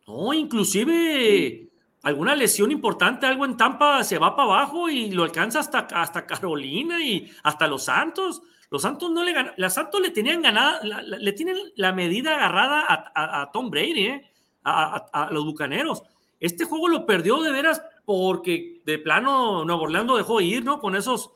[0.07, 1.70] No, inclusive
[2.03, 6.27] alguna lesión importante, algo en Tampa se va para abajo y lo alcanza hasta, hasta
[6.27, 8.43] Carolina y hasta los Santos.
[8.71, 13.11] Los Santos no le ganan, los Santos le tenían ganada, le tienen la medida agarrada
[13.15, 14.31] a, Tom Brady, ¿eh?
[14.65, 16.03] a, los Bucaneros.
[16.39, 20.81] Este juego lo perdió de veras porque de plano Nuevo Orlando dejó ir, ¿no?
[20.81, 21.33] Con esos,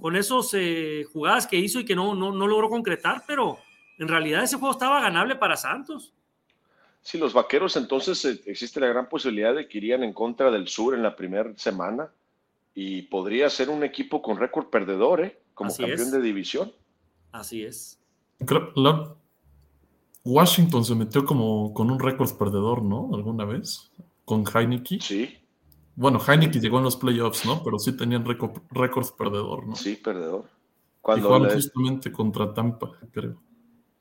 [0.00, 3.58] con esos eh, jugadas que hizo y que no, no, no logró concretar, pero
[3.98, 6.14] en realidad ese juego estaba ganable para Santos.
[7.06, 10.66] Sí, los vaqueros entonces eh, existe la gran posibilidad de que irían en contra del
[10.66, 12.10] sur en la primera semana
[12.74, 15.40] y podría ser un equipo con récord perdedor, ¿eh?
[15.54, 16.72] Como campeón de división.
[17.30, 18.00] Así es.
[20.24, 23.10] Washington se metió como con un récord perdedor, ¿no?
[23.14, 23.88] ¿Alguna vez?
[24.24, 25.00] Con Heineken.
[25.00, 25.32] Sí.
[25.94, 27.62] Bueno, Heineken llegó en los playoffs, ¿no?
[27.62, 28.60] Pero sí tenían récord,
[29.16, 29.76] perdedor, ¿no?
[29.76, 30.46] Sí, perdedor.
[31.00, 33.45] Cuando y justamente contra Tampa, creo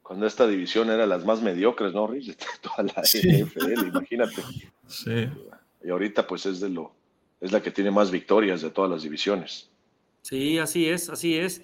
[0.05, 2.37] cuando esta división era las más mediocres, ¿no, Rich?
[2.61, 4.43] toda la NFL, imagínate.
[4.85, 5.27] Sí.
[5.83, 6.93] Y ahorita pues es de lo,
[7.41, 9.71] es la que tiene más victorias de todas las divisiones.
[10.21, 11.63] Sí, así es, así es.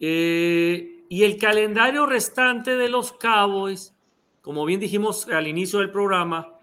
[0.00, 3.94] Eh, y el calendario restante de los Cowboys,
[4.40, 6.58] como bien dijimos al inicio del programa,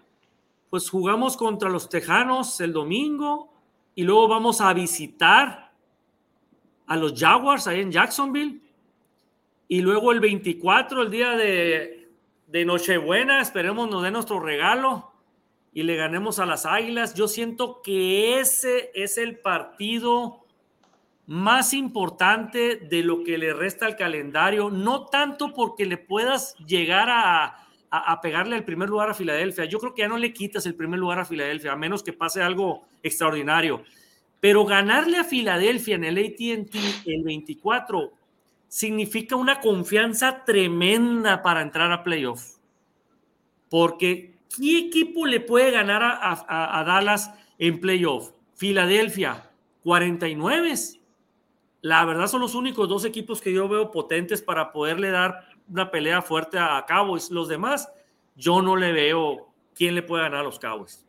[0.70, 3.54] pues jugamos contra los Tejanos el domingo
[3.94, 5.72] y luego vamos a visitar
[6.86, 8.60] a los Jaguars ahí en Jacksonville
[9.72, 12.06] y luego el 24, el día de,
[12.66, 15.10] Nochebuena, esperemos nos dé nuestro regalo
[15.72, 17.14] y le ganemos a las Águilas.
[17.14, 20.44] Yo siento que ese es el partido
[21.24, 27.08] más importante de lo que le resta al calendario, no tanto porque le puedas llegar
[27.08, 29.64] a, a, pegarle el primer lugar a Filadelfia.
[29.64, 32.12] Yo creo que ya no le quitas el primer lugar a Filadelfia, a menos que
[32.12, 33.82] pase algo extraordinario.
[34.38, 36.74] Pero ganarle a Filadelfia en el ATT
[37.06, 38.12] el 24
[38.72, 42.56] significa una confianza tremenda para entrar a playoff.
[43.68, 48.30] Porque ¿qué equipo le puede ganar a, Dallas en playoff?
[48.54, 49.50] Filadelfia,
[49.82, 50.72] 49.
[51.82, 55.90] La verdad son los únicos dos equipos que yo veo potentes para poderle dar una
[55.90, 57.30] pelea fuerte a Cowboys.
[57.30, 57.92] Los demás,
[58.36, 61.01] yo no le veo quién le puede ganar a los Cowboys.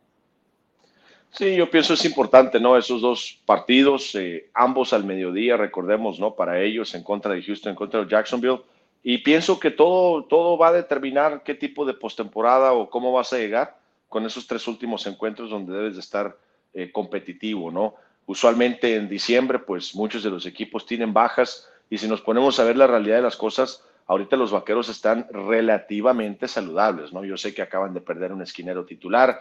[1.36, 2.76] Sí, yo pienso es importante, ¿no?
[2.76, 6.36] Esos dos partidos, eh, ambos al mediodía, recordemos, ¿no?
[6.36, 8.60] Para ellos, en contra de Houston, en contra de Jacksonville.
[9.02, 13.32] Y pienso que todo, todo va a determinar qué tipo de postemporada o cómo vas
[13.32, 13.76] a llegar
[14.08, 16.38] con esos tres últimos encuentros donde debes de estar
[16.72, 17.96] eh, competitivo, ¿no?
[18.26, 22.64] Usualmente en diciembre, pues muchos de los equipos tienen bajas y si nos ponemos a
[22.64, 27.24] ver la realidad de las cosas, ahorita los vaqueros están relativamente saludables, ¿no?
[27.24, 29.40] Yo sé que acaban de perder un esquinero titular,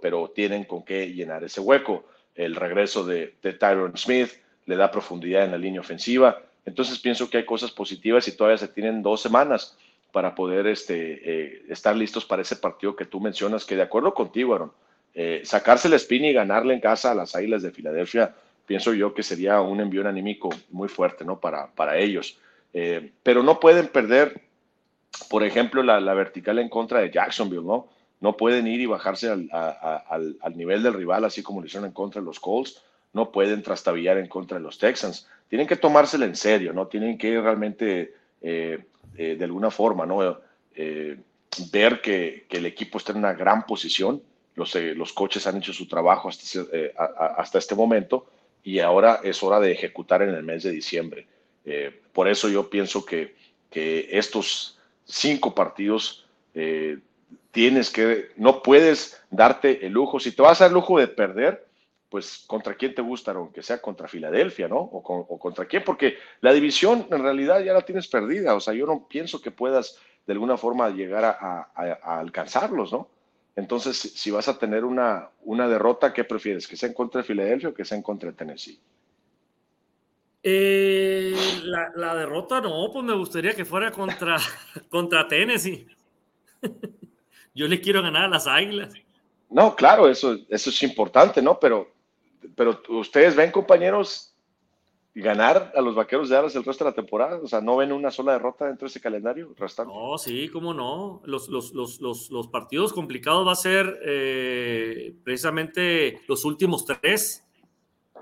[0.00, 2.04] pero, tienen con qué llenar ese hueco.
[2.34, 4.30] El regreso de, Tyron Smith
[4.66, 6.42] le da profundidad en la línea ofensiva.
[6.64, 9.76] Entonces pienso que hay cosas positivas y todavía se tienen dos semanas
[10.12, 14.12] para poder este, eh, estar listos para ese partido que tú mencionas, que de acuerdo
[14.12, 14.72] contigo, Aaron,
[15.14, 18.34] eh, sacarse el spin y ganarle en casa a las Águilas de Filadelfia,
[18.66, 21.38] pienso yo que sería un envío anímico muy fuerte ¿no?
[21.38, 22.38] para, para ellos.
[22.72, 24.40] Eh, pero no pueden perder,
[25.28, 27.88] por ejemplo, la, la, vertical en contra de Jacksonville, ¿no?
[28.20, 32.20] No pueden ir y bajarse al, nivel del rival, así como lo hicieron en contra
[32.20, 35.26] de los Colts, no pueden trastabillar en contra de los Texans.
[35.48, 36.86] Tienen que tomársela en serio, ¿no?
[36.86, 38.84] Tienen que realmente, eh,
[39.16, 40.38] eh, de alguna forma, ¿no?
[40.74, 41.18] Eh,
[41.72, 44.22] ver que, el equipo está en una gran posición.
[44.54, 46.44] Los, los coches han hecho su trabajo hasta,
[47.36, 48.26] hasta este momento
[48.62, 51.26] y ahora es hora de ejecutar en el mes de diciembre.
[52.12, 53.34] por eso yo pienso que,
[53.70, 56.26] que estos cinco partidos
[57.50, 60.20] tienes que, no puedes darte el lujo.
[60.20, 61.66] Si te vas a dar lujo de perder,
[62.08, 64.78] pues contra quién te gusta, aunque sea contra Filadelfia, ¿no?
[64.78, 68.54] O, contra quién, porque la división en realidad ya la tienes perdida.
[68.54, 73.08] O sea, yo no pienso que puedas de alguna forma llegar a, alcanzarlos, ¿no?
[73.56, 76.66] Entonces, si vas a tener una, una derrota, ¿qué prefieres?
[76.66, 78.80] ¿Que sea en contra de Filadelfia o que sea en contra de Tennessee?
[80.42, 84.38] Eh, la, derrota no, pues me gustaría que fuera contra,
[84.88, 85.86] contra Tennessee.
[87.54, 88.94] Yo le quiero ganar a las Águilas.
[89.48, 91.58] No, claro, eso, eso es importante, ¿no?
[91.58, 91.90] Pero,
[92.54, 94.34] pero ustedes ven, compañeros,
[95.14, 97.40] ganar a los vaqueros de Dallas el resto de la temporada.
[97.42, 99.92] O sea, no ven una sola derrota dentro de ese calendario restante.
[99.92, 101.20] No, sí, cómo no.
[101.24, 107.44] Los, los, los, los partidos complicados va a ser eh, precisamente los últimos tres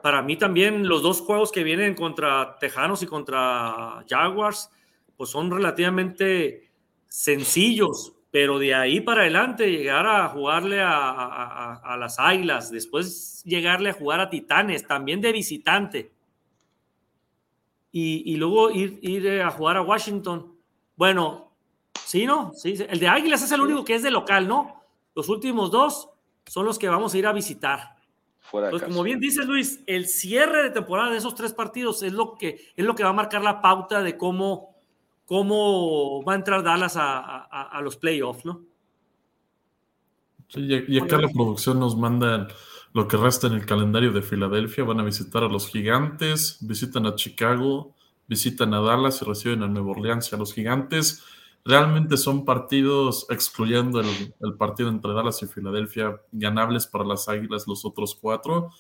[0.03, 4.70] para mí también los dos juegos que vienen contra Tejanos y contra Jaguars,
[5.16, 6.70] pues son relativamente
[7.09, 13.95] sencillos, pero de ahí para adelante llegar a jugarle a, las Águilas, después llegarle a
[13.95, 16.12] jugar a Titanes, también de visitante,
[17.91, 20.55] y, luego ir, ir, a jugar a Washington.
[20.95, 21.51] Bueno,
[22.05, 22.53] sí, ¿no?
[22.55, 24.85] Sí, el de Águilas es el único que es de local, ¿no?
[25.16, 26.09] Los últimos dos
[26.47, 27.99] son los que vamos a ir a visitar
[28.51, 32.72] como bien dices Luis, el cierre de temporada de esos tres partidos es lo que,
[32.76, 34.78] es lo que va a marcar la pauta de cómo,
[35.29, 38.62] cómo va a entrar Dallas a, los playoffs, ¿no?
[40.49, 42.49] Sí, y acá la producción nos manda
[42.95, 44.85] lo que resta en el calendario de Filadelfia.
[44.85, 47.95] Van a visitar a los gigantes, visitan a Chicago,
[48.26, 51.22] visitan a Dallas y reciben a Nueva Orleans y a los gigantes
[51.68, 57.85] realmente son partidos, excluyendo el, partido entre Dallas y Filadelfia, ganables para las Águilas los
[57.85, 58.70] otros cuatro.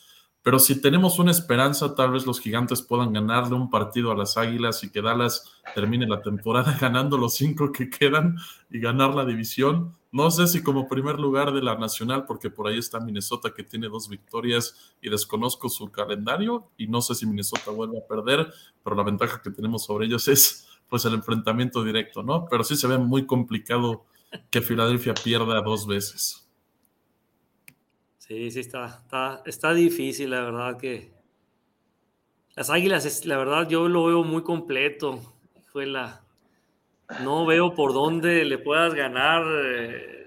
[0.42, 4.36] Pero si tenemos una esperanza, tal vez los gigantes puedan ganarle un partido a las
[4.36, 8.36] Águilas y que Dallas termine la temporada ganando los cinco que quedan
[8.70, 9.96] y ganar la división.
[10.10, 13.62] No sé si como primer lugar de la nacional, porque por ahí está Minnesota que
[13.62, 18.52] tiene dos victorias y desconozco su calendario y no sé si Minnesota vuelve a perder,
[18.82, 22.46] pero la ventaja que tenemos sobre ellos es pues el enfrentamiento directo, ¿no?
[22.48, 24.06] Pero sí se ve muy complicado
[24.50, 26.47] que Filadelfia pierda dos veces.
[28.28, 31.18] Sí, sí, está, está, está difícil, la verdad que
[32.58, 35.20] las Águilas, la verdad, yo lo veo muy completo.
[35.66, 36.24] Fue la,
[37.22, 39.44] no veo por dónde le puedas ganar.
[39.64, 40.26] Eh,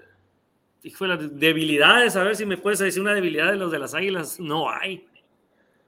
[0.94, 3.94] fue las debilidades, a ver si me puedes decir una debilidad de los de las
[3.94, 4.40] Águilas.
[4.40, 5.06] No hay.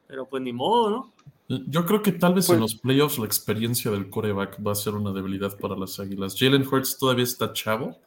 [0.07, 1.15] Pero pues ni modo, ¿no?
[1.67, 4.75] Yo creo que tal vez en pues los playoffs la experiencia del coreback va a
[4.77, 6.37] ser una debilidad para las Águilas.
[6.39, 7.99] Jalen Hurts todavía está chavo.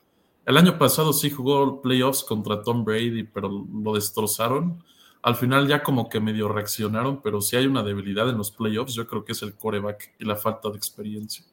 [0.47, 4.81] El año pasado sí jugó playoffs contra Tom Brady, pero lo destrozaron.
[5.21, 8.93] Al final ya como que medio reaccionaron, pero si hay una debilidad en los playoffs,
[8.93, 11.43] yo creo que es el coreback y la falta de experiencia.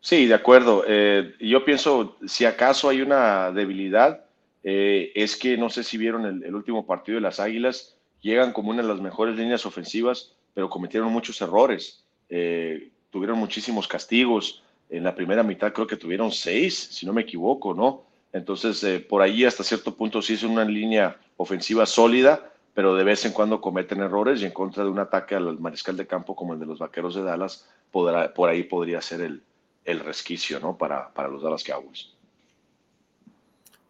[0.00, 0.84] Sí, de acuerdo.
[0.88, 4.24] Eh, yo pienso, si acaso hay una debilidad,
[4.64, 8.70] eh, es que no sé si vieron el último partido de las Águilas llegan como
[8.70, 12.04] una de las mejores líneas ofensivas, pero cometieron muchos errores.
[12.30, 14.63] Eh, tuvieron muchísimos castigos.
[14.90, 18.04] En la primera mitad creo que tuvieron seis, si no me equivoco, ¿no?
[18.32, 23.04] Entonces, eh, por ahí hasta cierto punto sí es una línea ofensiva sólida, pero de
[23.04, 26.34] vez en cuando cometen errores y en contra de un ataque al mariscal de campo
[26.34, 29.42] como el de los Vaqueros de Dallas, podrá, por ahí podría ser el,
[29.84, 30.76] el resquicio, ¿no?
[30.76, 32.10] Para, para los Dallas Cowboys.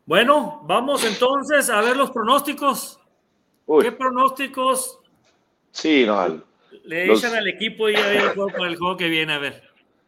[0.06, 3.00] Bueno, vamos entonces a ver los pronósticos.
[3.80, 4.98] ¿Qué pronósticos?
[5.72, 6.42] Sí, no.
[6.84, 9.63] le echan al equipo y a ver el juego el juego que viene, a ver.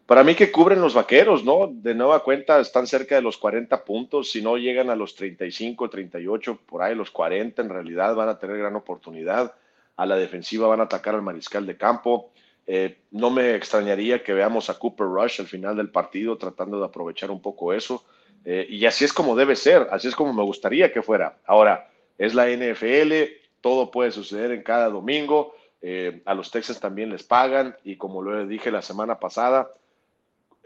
[0.07, 1.69] Para mí que cubren los vaqueros, ¿no?
[1.69, 5.91] De nueva cuenta están cerca de los 40 puntos, si no llegan a los 35,
[5.91, 9.55] 38, por ahí los 40, en realidad van a tener gran oportunidad.
[9.97, 12.31] A la defensiva van a atacar al mariscal de campo.
[12.69, 16.87] Eh, no me extrañaría que veamos a Cooper Rush al final del partido tratando de
[16.87, 18.05] aprovechar un poco eso.
[18.45, 21.39] Eh, y así es como debe ser, así es como me gustaría que fuera.
[21.47, 23.13] Ahora, es la NFL,
[23.61, 25.57] todo puede suceder en cada domingo.
[25.83, 29.69] Eh, a los Texans también les pagan y como lo dije la semana pasada,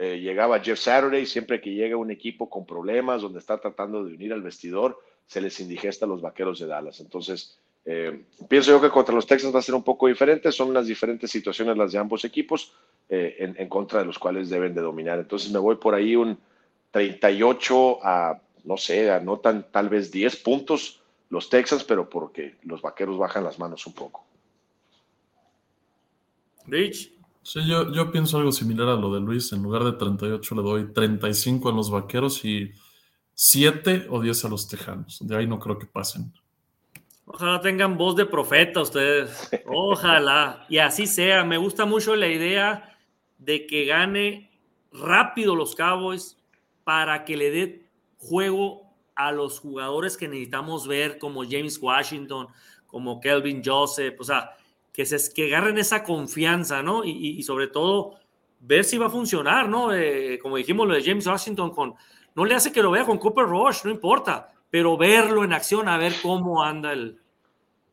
[0.01, 4.15] eh, llegaba Jeff Saturday, siempre que llega un equipo con problemas, donde está tratando de
[4.15, 7.01] unir al vestidor, se les indigesta a los vaqueros de Dallas.
[7.01, 10.73] Entonces, eh, pienso yo que contra los Texans va a ser un poco diferente, son
[10.73, 12.73] las diferentes situaciones las de ambos equipos
[13.09, 15.19] en, en, contra de los cuales deben de dominar.
[15.19, 16.39] Entonces me voy por ahí un
[16.93, 23.19] 38 a, no sé, anotan tal vez 10 puntos los Texans, pero porque los vaqueros
[23.19, 24.25] bajan las manos un poco.
[26.67, 27.20] Rich.
[27.43, 29.53] Sí, yo, yo pienso algo similar a lo de Luis.
[29.53, 32.73] En lugar de 38 le doy 35 a los vaqueros y
[33.35, 35.19] 7 o 10 a los tejanos.
[35.27, 36.33] De ahí no creo que pasen.
[37.25, 39.51] Ojalá tengan voz de profeta ustedes.
[39.67, 40.67] Ojalá.
[40.69, 41.45] Y así sea.
[41.45, 42.99] Me gusta mucho la idea
[43.39, 44.51] de que gane
[44.93, 46.37] rápido los Cowboys
[46.85, 52.49] para que le dé juego a los jugadores que necesitamos ver, como James Washington,
[52.87, 54.51] como Kelvin Joseph, o sea,
[54.93, 57.05] que, se, que agarren esa confianza, ¿no?
[57.05, 58.19] Y, sobre todo,
[58.61, 59.93] ver si va a funcionar, ¿no?
[59.93, 61.95] Eh, como dijimos lo de James Washington, con,
[62.35, 65.89] no le hace que lo vea con Cooper Rush, no importa, pero verlo en acción,
[65.89, 67.19] a ver cómo anda el,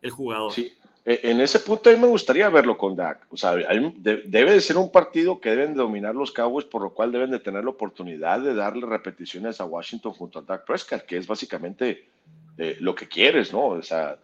[0.01, 0.51] el jugador.
[0.51, 0.71] Sí,
[1.07, 3.27] E, en ese punto a mí me gustaría verlo con Dak.
[3.29, 7.13] O sea, debe de ser un partido que deben dominar los Cowboys, por lo cual
[7.13, 11.15] deben de tener la oportunidad de darle repeticiones a Washington junto a Dak Prescott, que
[11.15, 12.09] es básicamente
[12.57, 13.67] eh, lo que quieres, ¿no?
[13.67, 14.17] O sea,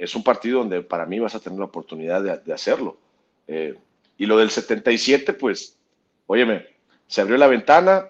[0.00, 2.98] es, un partido donde para mí vas a tener la oportunidad de, hacerlo.
[3.46, 3.78] Eh,
[4.16, 5.78] y lo del 77, pues,
[6.26, 6.66] óyeme,
[7.06, 8.08] se abrió la ventana,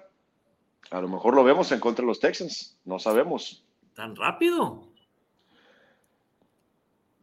[0.90, 3.64] a lo mejor lo vemos en contra de los Texans, no sabemos.
[3.94, 4.86] ¿Tan rápido?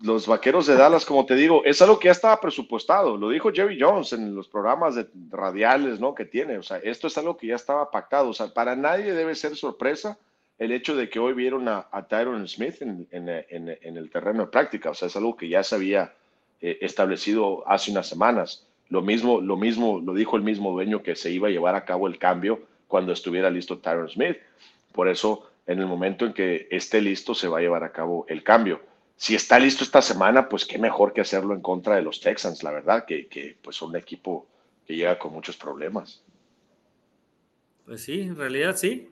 [0.04, 3.16] los vaqueros de Dallas, como te digo, es algo que ya estaba presupuestado.
[3.16, 6.14] Lo dijo Jerry Jones en los programas de radiales ¿no?
[6.14, 6.58] que tiene.
[6.58, 8.28] O sea, esto es algo que ya estaba pactado.
[8.28, 10.20] O sea, para nadie debe ser sorpresa
[10.60, 14.91] el hecho de que hoy vieron a, Tyron Smith en, el terreno de práctica.
[14.91, 16.14] O sea, es algo que ya se había
[16.62, 18.68] eh, establecido hace unas semanas.
[18.89, 21.86] Lo mismo, lo mismo, lo dijo el mismo dueño que se iba a llevar a
[21.86, 24.38] cabo el cambio cuando estuviera listo Tyron Smith.
[24.91, 28.26] Por eso, en el momento en que esté listo, se va a llevar a cabo
[28.30, 28.82] el cambio
[29.24, 32.62] si está listo esta semana, pues qué mejor que hacerlo en contra de los Texans,
[32.62, 34.45] la verdad, que, que pues son un equipo
[34.86, 36.22] que llega con muchos problemas.
[37.86, 39.10] Pues sí, en realidad sí.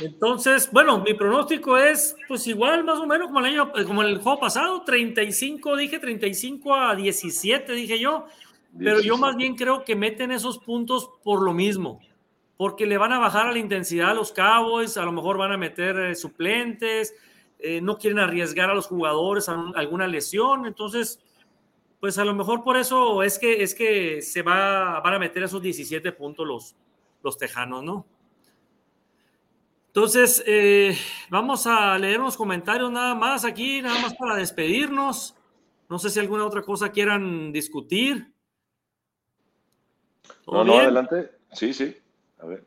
[0.00, 4.18] Entonces, bueno, mi pronóstico es pues igual más o menos como el año, como el
[4.18, 8.26] juego pasado, 35, dije 35 a 17, dije yo,
[8.76, 12.00] pero yo más bien creo que meten esos puntos por lo mismo,
[12.56, 15.52] porque le van a bajar a la intensidad a los Cowboys, a lo mejor van
[15.52, 17.14] a meter eh, suplentes,
[17.58, 21.20] eh, no quieren arriesgar a los jugadores a alguna lesión, entonces,
[22.00, 25.44] pues a lo mejor por eso es que, es que se va, van a meter
[25.44, 26.76] esos 17 puntos los,
[27.22, 28.06] los tejanos, ¿no?
[29.94, 30.98] Entonces, eh,
[31.30, 35.36] vamos a leer unos comentarios nada más aquí, nada más para despedirnos.
[35.88, 38.34] No sé si alguna otra cosa quieran discutir.
[40.48, 41.30] No, no, adelante.
[41.52, 41.96] Sí, sí.
[42.40, 42.64] A ver.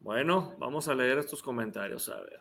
[0.00, 2.08] Bueno, vamos a leer estos comentarios.
[2.08, 2.40] A ver.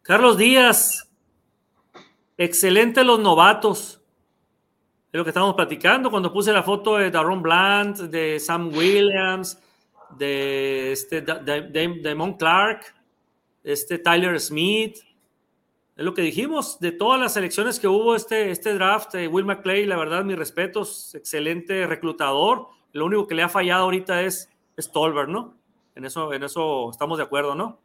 [0.00, 1.06] Carlos Díaz,
[2.38, 3.97] excelente los novatos.
[5.10, 9.58] Es lo que estábamos platicando cuando puse la foto de Daron Bland, de Sam Williams,
[10.18, 12.94] de este Damon Clark,
[13.64, 14.98] este Tyler Smith.
[15.96, 19.14] Es lo que dijimos de todas las selecciones que hubo este, este draft.
[19.14, 22.66] Eh, Will McClay, la verdad, mis respetos, excelente reclutador.
[22.92, 24.50] Lo único que le ha fallado ahorita es,
[24.92, 25.54] Tolbert, ¿no?
[25.94, 27.78] En eso, en eso estamos de acuerdo, ¿no?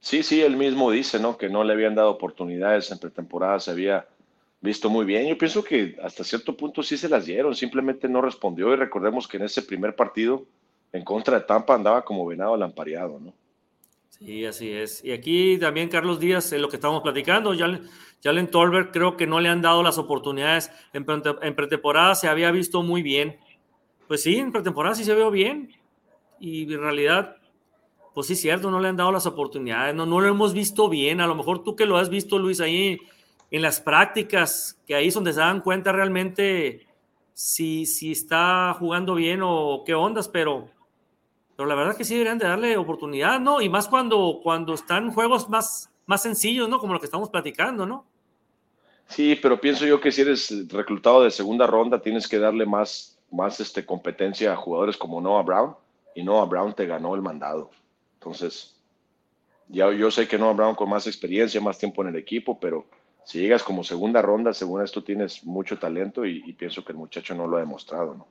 [0.00, 1.36] Sí, sí, él mismo dice, ¿no?
[1.36, 4.06] Que no le habían dado oportunidades en pretemporada, se había
[4.64, 5.28] visto muy bien.
[5.28, 9.28] Yo pienso que hasta cierto punto sí se las dieron, simplemente no respondió y recordemos
[9.28, 10.46] que en ese primer partido
[10.90, 13.34] en contra de Tampa andaba como venado lampareado, ¿no?
[14.08, 15.04] Sí, así es.
[15.04, 17.52] Y aquí también Carlos Díaz, lo que estamos platicando,
[18.22, 20.70] Jalen, Tolbert creo que no le han dado las oportunidades.
[20.92, 23.36] En, pretemporada se había visto muy bien.
[24.08, 25.72] Pues sí, en pretemporada sí se vio bien
[26.40, 27.36] y en realidad,
[28.14, 31.20] pues sí cierto, no le han dado las oportunidades, no, no lo hemos visto bien,
[31.20, 33.00] a lo mejor tú que lo has visto, Luis, ahí
[33.54, 36.88] en las prácticas, que ahí es donde se dan cuenta realmente
[37.34, 40.68] si, si está jugando bien o qué ondas, pero,
[41.54, 43.60] pero la verdad es que sí deberían de darle oportunidad, ¿no?
[43.60, 46.80] Y más cuando, cuando están juegos más, más sencillos, ¿no?
[46.80, 48.04] Como lo que estamos platicando, ¿no?
[49.06, 53.20] Sí, pero pienso yo que si eres reclutado de segunda ronda, tienes que darle más,
[53.30, 55.76] más este, competencia a jugadores como Noah Brown
[56.16, 57.70] y Noah Brown te ganó el mandado.
[58.14, 58.74] Entonces,
[59.68, 62.84] ya yo sé que Noah Brown con más experiencia, más tiempo en el equipo, pero
[63.24, 67.34] si llegas como segunda ronda, según esto tienes mucho talento y, pienso que el muchacho
[67.34, 68.26] no lo ha demostrado, ¿no?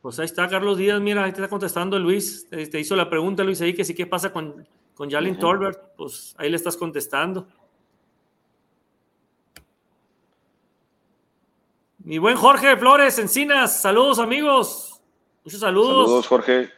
[0.00, 3.42] Pues ahí está Carlos Díaz, mira, ahí te está contestando Luis, te, hizo la pregunta
[3.42, 5.96] Luis ahí que sí, ¿qué pasa con, con Jalen Tolbert?
[5.96, 7.46] Pues ahí le estás contestando.
[11.98, 15.02] Mi buen Jorge Flores, Encinas, saludos amigos.
[15.44, 16.06] Muchos saludos.
[16.06, 16.70] Saludos, Jorge.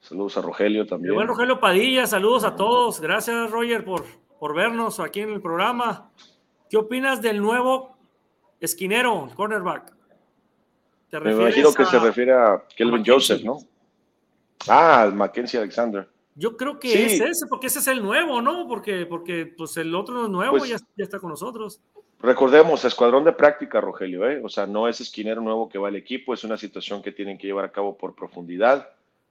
[0.00, 1.14] Saludos a Rogelio también.
[1.14, 3.00] Buen Rogelio Padilla, saludos a todos.
[3.00, 4.04] Gracias, Roger, por,
[4.38, 6.10] por vernos aquí en el programa.
[6.70, 7.98] ¿Qué opinas del nuevo
[8.60, 9.92] esquinero, cornerback?
[11.20, 13.58] Me imagino que se refiere a Kelvin Joseph, ¿no?
[14.68, 16.08] Ah, Mackenzie Alexander.
[16.36, 18.68] Yo creo que es ese, porque ese es el nuevo, ¿no?
[18.68, 21.80] Porque, porque pues el otro no es nuevo, pues ya, ya, está con nosotros.
[22.20, 24.40] Recordemos, escuadrón de práctica, Rogelio, ¿eh?
[24.44, 27.36] O sea, no es esquinero nuevo que va al equipo, es una situación que tienen
[27.36, 28.90] que llevar a cabo por profundidad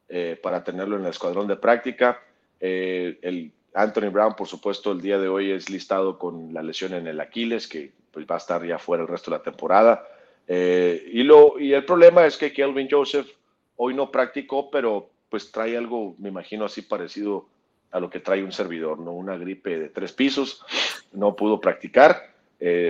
[0.09, 2.19] eh, para tenerlo en el escuadrón de práctica.
[2.59, 6.93] Eh, el Anthony Brown, por supuesto, el día de hoy es listado con la lesión
[6.93, 10.07] en el Aquiles, que pues, va a estar ya fuera el resto de la temporada.
[10.47, 13.27] Eh, y, lo, y el problema es que Kelvin Joseph
[13.75, 17.47] hoy no practicó, pero pues trae algo, me imagino, así parecido
[17.91, 19.11] a lo que trae un servidor, ¿no?
[19.11, 20.63] Una gripe de tres pisos,
[21.11, 22.33] no pudo practicar,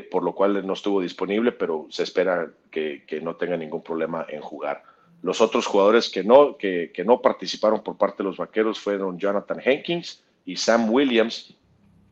[0.10, 4.26] por lo cual no estuvo disponible, pero se espera que, que no tenga ningún problema
[4.30, 4.84] en jugar.
[5.22, 9.20] Los otros jugadores que no, que, que no participaron por parte de los vaqueros fueron
[9.20, 11.54] Jonathan Hankins y Sam Williams.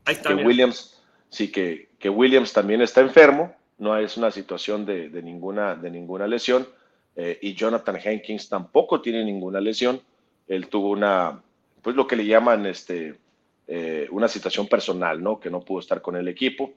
[0.05, 0.47] Ahí está, que mira.
[0.47, 5.75] Williams, sí, que, que Williams también está enfermo, no es una situación de, de ninguna,
[5.75, 6.67] de ninguna lesión,
[7.15, 9.99] eh, y Jonathan Hankins tampoco tiene ninguna lesión.
[10.47, 11.41] Él tuvo una,
[11.81, 13.15] pues lo que le llaman este,
[13.67, 15.39] eh, una situación personal, ¿no?
[15.39, 16.73] Que no pudo estar con el equipo.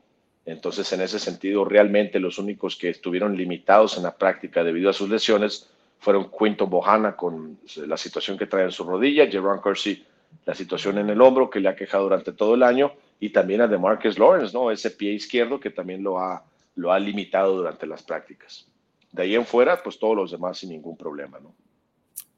[0.47, 4.95] Entonces, en ese sentido, realmente los únicos que estuvieron limitados en la práctica debido a
[4.95, 10.07] sus lesiones fueron Quinton Bohana con la situación que trae en su rodilla, Jerron Kersey,
[10.47, 13.61] la situación en el hombro que le ha quejado durante todo el año, y también
[13.61, 14.71] a DeMarcus Lawrence, ¿no?
[14.71, 16.43] Ese pie izquierdo que también lo ha,
[16.77, 18.67] lo ha limitado durante las prácticas.
[19.13, 21.55] De ahí en fuera, pues todos los demás sin ningún problema, ¿no?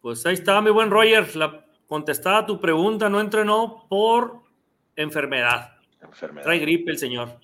[0.00, 1.36] Pues ahí está, mi buen Roger.
[1.36, 4.40] La contestada tu pregunta, no entrenó por
[4.96, 5.72] enfermedad.
[6.02, 6.44] Enfermedad.
[6.44, 7.38] Trae gripe el señor.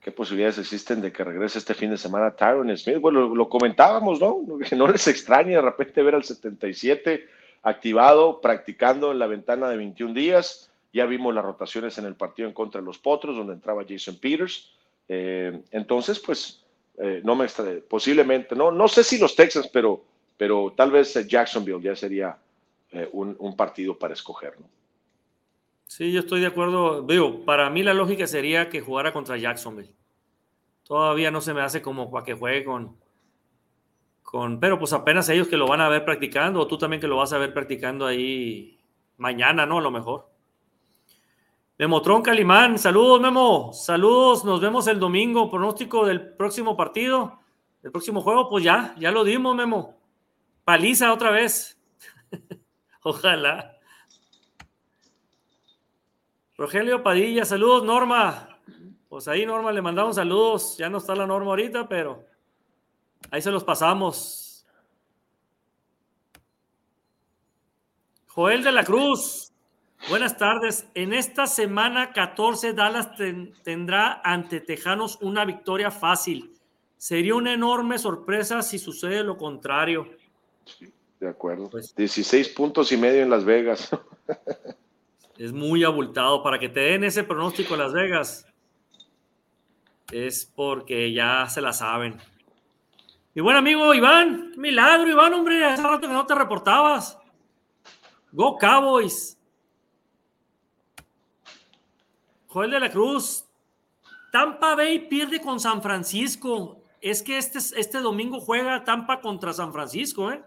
[0.00, 2.98] ¿Qué posibilidades existen de que regrese este fin de semana Tyron Smith?
[3.00, 4.38] Bueno, lo, lo comentábamos, ¿no?
[4.68, 7.26] Que no les extraña de repente ver al 77
[7.62, 10.70] activado, practicando en la ventana de 21 días.
[10.92, 14.16] Ya vimos las rotaciones en el partido en contra de los Potros, donde entraba Jason
[14.16, 14.72] Peters.
[15.08, 16.64] Eh, entonces, pues,
[16.98, 20.02] eh, no me extraña, posiblemente, no, no sé si los Texans, pero,
[20.36, 22.38] pero tal vez eh, Jacksonville ya sería
[23.12, 24.66] un, un, partido para escoger, ¿no?
[25.86, 27.02] Sí, yo estoy de acuerdo.
[27.02, 29.92] Digo, para mí la lógica sería que jugara contra Jacksonville.
[30.82, 32.96] Todavía no se me hace como para que juegue con,
[34.60, 37.16] Pero pues apenas ellos que lo van a ver practicando, o tú también que lo
[37.16, 38.78] vas a ver practicando ahí
[39.16, 39.78] mañana, ¿no?
[39.78, 40.28] A lo mejor.
[41.78, 47.38] Memotron Calimán, saludos Memo, saludos, nos vemos el domingo, pronóstico del próximo partido,
[47.82, 49.94] el próximo juego, pues ya, ya lo dimos Memo,
[50.64, 51.78] paliza otra vez,
[53.02, 53.76] ojalá.
[56.56, 58.58] Rogelio Padilla, saludos Norma,
[59.10, 62.24] pues ahí Norma le mandamos saludos, ya no está la Norma ahorita, pero
[63.30, 64.66] ahí se los pasamos.
[68.28, 69.46] Joel de la Cruz,
[70.08, 70.86] Buenas tardes.
[70.94, 76.52] En esta semana 14, Dallas ten, tendrá ante Tejanos una victoria fácil.
[76.96, 80.08] Sería una enorme sorpresa si sucede lo contrario.
[80.64, 81.68] Sí, de acuerdo.
[81.68, 83.90] Pues, 16 puntos y medio en Las Vegas.
[85.38, 86.40] es muy abultado.
[86.40, 88.46] Para que te den ese pronóstico Las Vegas,
[90.12, 92.16] es porque ya se la saben.
[93.36, 97.18] Mi buen amigo Iván, milagro, Iván, hombre, hace rato que no te reportabas.
[98.32, 99.38] Go Cowboys.
[102.46, 103.44] Joel de la Cruz,
[104.32, 106.80] Tampa Bay pierde con San Francisco.
[107.02, 110.42] Es que este, este domingo juega Tampa contra San Francisco, ¿eh?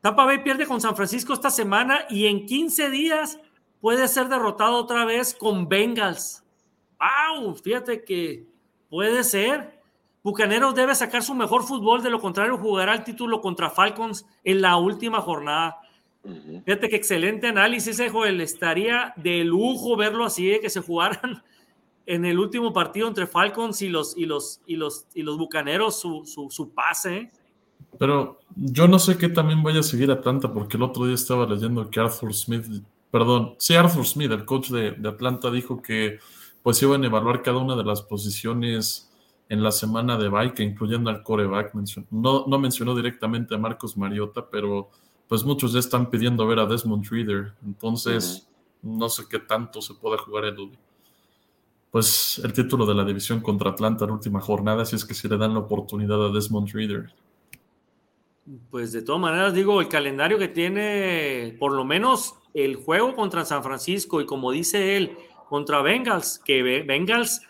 [0.00, 3.38] Tampa Bay pierde con San Francisco esta semana y en 15 días
[3.82, 6.42] puede ser derrotado otra vez con Bengals.
[6.98, 7.54] ¡Wow!
[7.56, 8.46] Fíjate que
[8.88, 9.73] puede ser.
[10.24, 14.62] Bucaneros debe sacar su mejor fútbol, de lo contrario jugará el título contra Falcons en
[14.62, 15.76] la última jornada.
[16.64, 18.40] Fíjate que excelente análisis, eh, Joel.
[18.40, 21.42] Estaría de lujo verlo así, de que se jugaran
[22.06, 26.00] en el último partido entre Falcons y los, y los, y los, y los Bucaneros
[26.00, 27.16] su, su, su pase.
[27.16, 27.32] ¿eh?
[27.98, 31.44] Pero yo no sé qué también vaya a seguir Atlanta, porque el otro día estaba
[31.44, 32.64] leyendo que Arthur Smith,
[33.10, 36.18] perdón, sí, Arthur Smith, el coach de, de Atlanta, dijo que
[36.62, 39.10] pues iban a evaluar cada una de las posiciones
[39.48, 41.72] en la semana de bye, que incluyendo al coreback.
[42.10, 44.90] No, no mencionó directamente a Marcos Mariota, pero
[45.28, 47.54] pues muchos ya están pidiendo ver a Desmond Reader.
[47.64, 48.48] Entonces,
[48.82, 48.98] uh -huh.
[48.98, 50.70] no sé qué tanto se puede jugar el,
[51.90, 55.14] pues, el título de la división contra Atlanta en la última jornada, si es que
[55.14, 57.12] se le dan la oportunidad a Desmond Reader.
[58.70, 63.44] Pues de todas maneras, digo, el calendario que tiene, por lo menos el juego contra
[63.44, 65.16] San Francisco y como dice él,
[65.48, 67.40] contra Bengals, que Bengals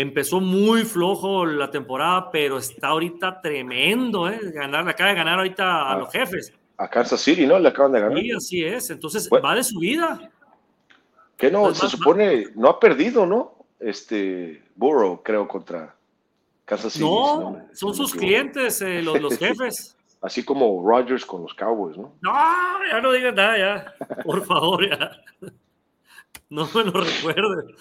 [0.00, 4.38] empezó muy flojo la temporada, pero está ahorita tremendo, ¿eh?
[4.54, 7.58] Ganar, acaba de ganar ahorita a los jefes a Kansas City, ¿no?
[7.58, 8.18] Le acaban de ganar.
[8.18, 8.90] Sí, así es.
[8.90, 10.30] Entonces, bueno, va de su vida.
[11.36, 13.66] Que no, se supone, no ha perdido, ¿no?
[13.78, 15.94] Este Burrow, creo, contra
[16.64, 17.04] Kansas City.
[17.04, 19.96] No, son sus clientes, eh, los, los, jefes.
[20.20, 22.14] Así como Rodgers con los Cowboys, ¿no?
[22.20, 22.32] No,
[22.90, 23.94] ya no digas nada, ya.
[24.24, 25.10] Por favor, ya.
[26.50, 27.74] No me lo recuerde.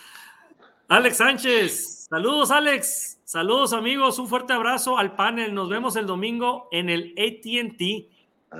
[0.89, 3.19] Alex Sánchez, saludos, Alex.
[3.23, 4.19] Saludos, amigos.
[4.19, 5.53] Un fuerte abrazo al panel.
[5.53, 7.81] Nos vemos el domingo en el ATT.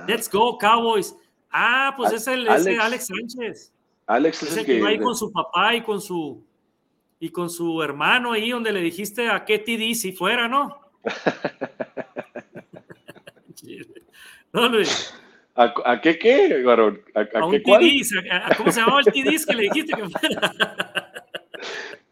[0.06, 1.16] Let's go, Cowboys.
[1.50, 3.72] Ah, pues es el Alex, ese Alex Sánchez.
[4.06, 6.44] Alex es, es el que, que va ahí con su papá y con su
[7.20, 10.78] y con su hermano ahí donde le dijiste a qué TD si fuera, ¿no?
[14.52, 15.14] no Luis.
[15.54, 17.02] ¿A, ¿A, qué qué, varón?
[17.14, 17.80] ¿A, a, a un qué cuál?
[17.80, 20.52] TD, ¿Cómo se llamaba el TD que le dijiste que fuera?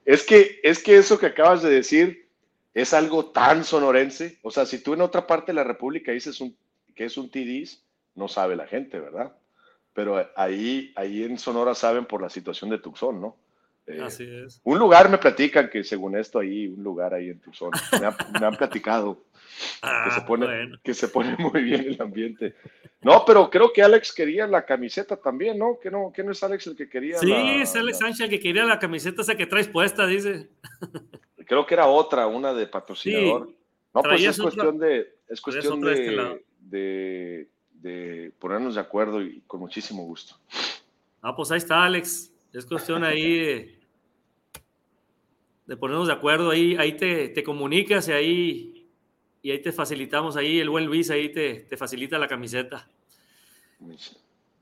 [0.06, 2.28] es que, es que eso que acabas de decir
[2.72, 4.38] es algo tan sonorense.
[4.42, 6.56] O sea, si tú en otra parte de la República dices un
[6.94, 7.82] qué es un TDs,
[8.14, 9.36] no sabe la gente, ¿verdad?
[9.92, 13.36] Pero ahí, ahí en Sonora saben por la situación de Tucson, ¿no?
[13.86, 14.60] Eh, Así es.
[14.64, 18.56] Un lugar me platican que según esto ahí, un lugar ahí en Tucson, me, han
[18.56, 19.22] platicado
[19.80, 22.56] que, se ah, pone, que se pone muy bien el ambiente.
[23.02, 25.78] No, pero creo que Alex quería la camiseta también, ¿no?
[25.80, 27.18] Que no, que no es Alex el que quería.
[27.18, 30.48] Sí, es Alex Sánchez el que quería la camiseta esa que traes puesta, dice.
[31.46, 33.50] Creo que era otra, una de patrocinador.
[33.94, 39.60] no, pues es cuestión de, es cuestión de, de, de, ponernos de acuerdo y con
[39.60, 40.36] muchísimo gusto.
[41.22, 42.32] Ah, pues ahí está, Alex.
[42.52, 43.75] Es cuestión ahí de,
[45.74, 46.50] ponernos de acuerdo.
[46.50, 48.88] Ahí, ahí te, te comunicas y ahí,
[49.42, 50.36] y ahí te facilitamos.
[50.36, 52.88] Ahí el buen Luis ahí te, te facilita la camiseta.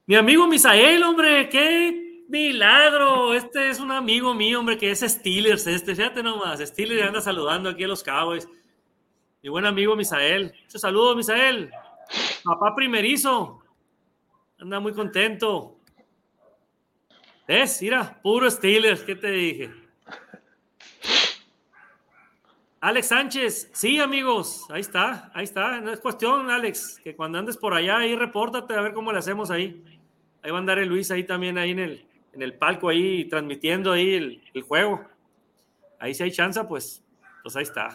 [0.07, 3.35] Mi amigo Misael, hombre, qué milagro.
[3.35, 5.67] Este es un amigo mío, hombre, que es Steelers.
[5.67, 8.49] Este, fíjate nomás, Steelers anda saludando aquí a los Cowboys.
[9.43, 10.55] Mi buen amigo Misael.
[10.63, 11.71] Muchos saludos, Misael.
[12.45, 13.63] Papá primerizo.
[14.59, 15.79] Anda muy contento.
[17.47, 17.83] ¿Ves?
[17.83, 19.84] Mira, puro Steelers, ¿qué te dije?
[22.85, 25.81] Alex Sánchez, sí, amigos, ahí está, ahí está.
[25.81, 29.21] No es cuestión, Alex, que cuando andes por allá, ahí repórtate a ver cómo le
[29.21, 29.83] hacemos ahí.
[30.43, 32.05] Ahí va a andar el Luis ahí también, ahí en el,
[32.35, 34.13] en el palco, ahí transmitiendo ahí
[34.53, 35.03] el, juego.
[35.99, 37.03] Ahí si hay chance, pues,
[37.43, 37.95] pues ahí está.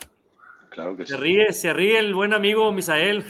[0.71, 3.23] Claro que se ríe, se ríe el buen amigo Misael.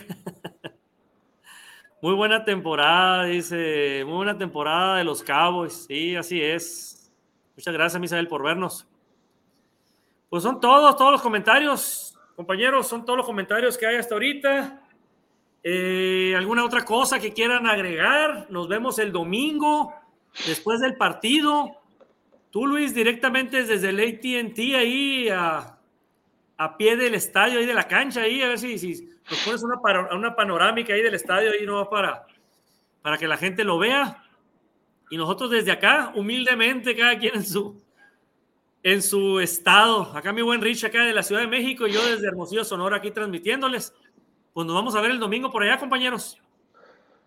[2.01, 5.87] muy buena temporada, dice, muy buena temporada de los Cabos.
[5.87, 7.11] Sí, así es.
[7.57, 8.88] Muchas gracias, Misael, por vernos.
[10.29, 14.83] Pues son todos, todos los comentarios, compañeros, son todos los comentarios que hay hasta ahorita.
[15.63, 18.45] Eh, ¿Alguna otra cosa que quieran agregar?
[18.49, 19.93] Nos vemos el domingo,
[20.45, 21.71] después del partido.
[22.51, 25.77] Tú, Luis, directamente desde el ATT ahí a,
[26.57, 29.63] a, pie del estadio, ahí de la cancha, ahí, a ver si, si nos pones
[29.63, 29.79] una,
[30.15, 32.25] una panorámica ahí del estadio, ahí no para,
[33.01, 34.23] para que la gente lo vea.
[35.09, 37.81] Y nosotros desde acá, humildemente, cada quien en su,
[38.83, 40.03] en su estado.
[40.15, 42.97] Acá mi buen Rich, acá de la Ciudad de México, y yo desde Hermosillo, Sonora,
[42.97, 43.93] aquí transmitiéndoles.
[44.53, 46.37] Pues nos vamos a ver el domingo por allá, compañeros.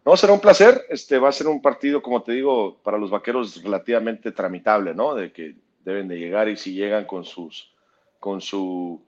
[0.05, 0.85] No, será un placer.
[0.89, 5.15] Este va a ser un partido, como te digo, para los vaqueros relativamente tramitable, ¿no?
[5.15, 5.55] De que
[5.85, 7.73] deben de llegar y si llegan con sus,
[8.19, 9.01] con su,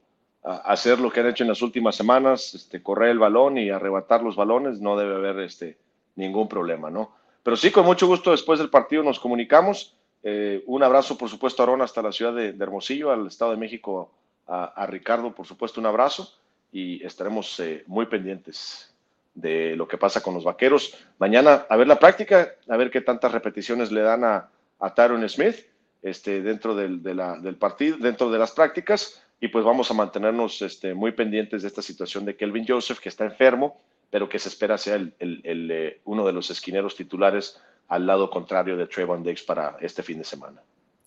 [0.42, 4.22] hacer lo que han hecho en las últimas semanas, este, correr el balón y arrebatar
[4.22, 5.78] los balones, no debe haber este,
[6.14, 7.12] ningún problema, ¿no?
[7.42, 9.93] Pero sí, con mucho gusto después del partido nos comunicamos
[10.24, 13.58] eh, un abrazo, por supuesto, a Aaron hasta la ciudad de, Hermosillo, al Estado de
[13.58, 14.10] México,
[14.46, 16.32] a, Ricardo, por supuesto, un abrazo
[16.72, 18.92] y estaremos eh, muy pendientes
[19.34, 20.96] de lo que pasa con los vaqueros.
[21.18, 24.48] Mañana a ver la práctica, a ver qué tantas repeticiones le dan a,
[24.80, 25.66] a Smith
[26.02, 30.94] este, dentro del, del partido, dentro de las prácticas y pues vamos a mantenernos este,
[30.94, 33.78] muy pendientes de esta situación de Kelvin Joseph, que está enfermo,
[34.10, 37.60] pero que se espera sea el, eh, uno de los esquineros titulares
[37.94, 40.60] al lado contrario de Trayvon Diggs para este fin de semana.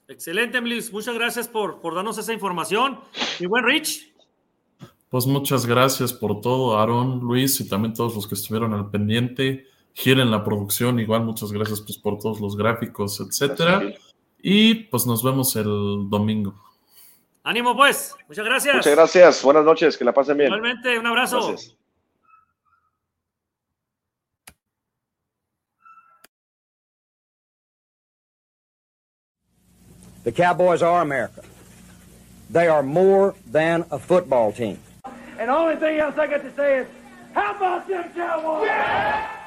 [0.07, 0.81] Excelente, Emily.
[0.93, 2.99] Muchas gracias por, por darnos esa información.
[3.39, 4.13] Y buen Rich.
[5.09, 9.67] Pues muchas gracias por todo, Aaron, Luis y también todos los que estuvieron al pendiente.
[9.93, 13.81] Giren la producción, igual muchas gracias pues, por todos los gráficos, etcétera.
[14.41, 16.55] y pues nos vemos el domingo.
[17.43, 18.75] Ánimo pues, muchas gracias.
[18.75, 20.47] Muchas gracias, buenas noches, que la pasen bien.
[20.53, 21.47] Igualmente, un abrazo.
[21.47, 21.76] Gracias.
[30.27, 31.41] The Cowboys are America.
[32.49, 34.77] They are more than a football team.
[35.39, 36.87] And the only thing else I got to say is,
[37.33, 38.65] how about them Cowboys?
[38.65, 39.37] Yeah!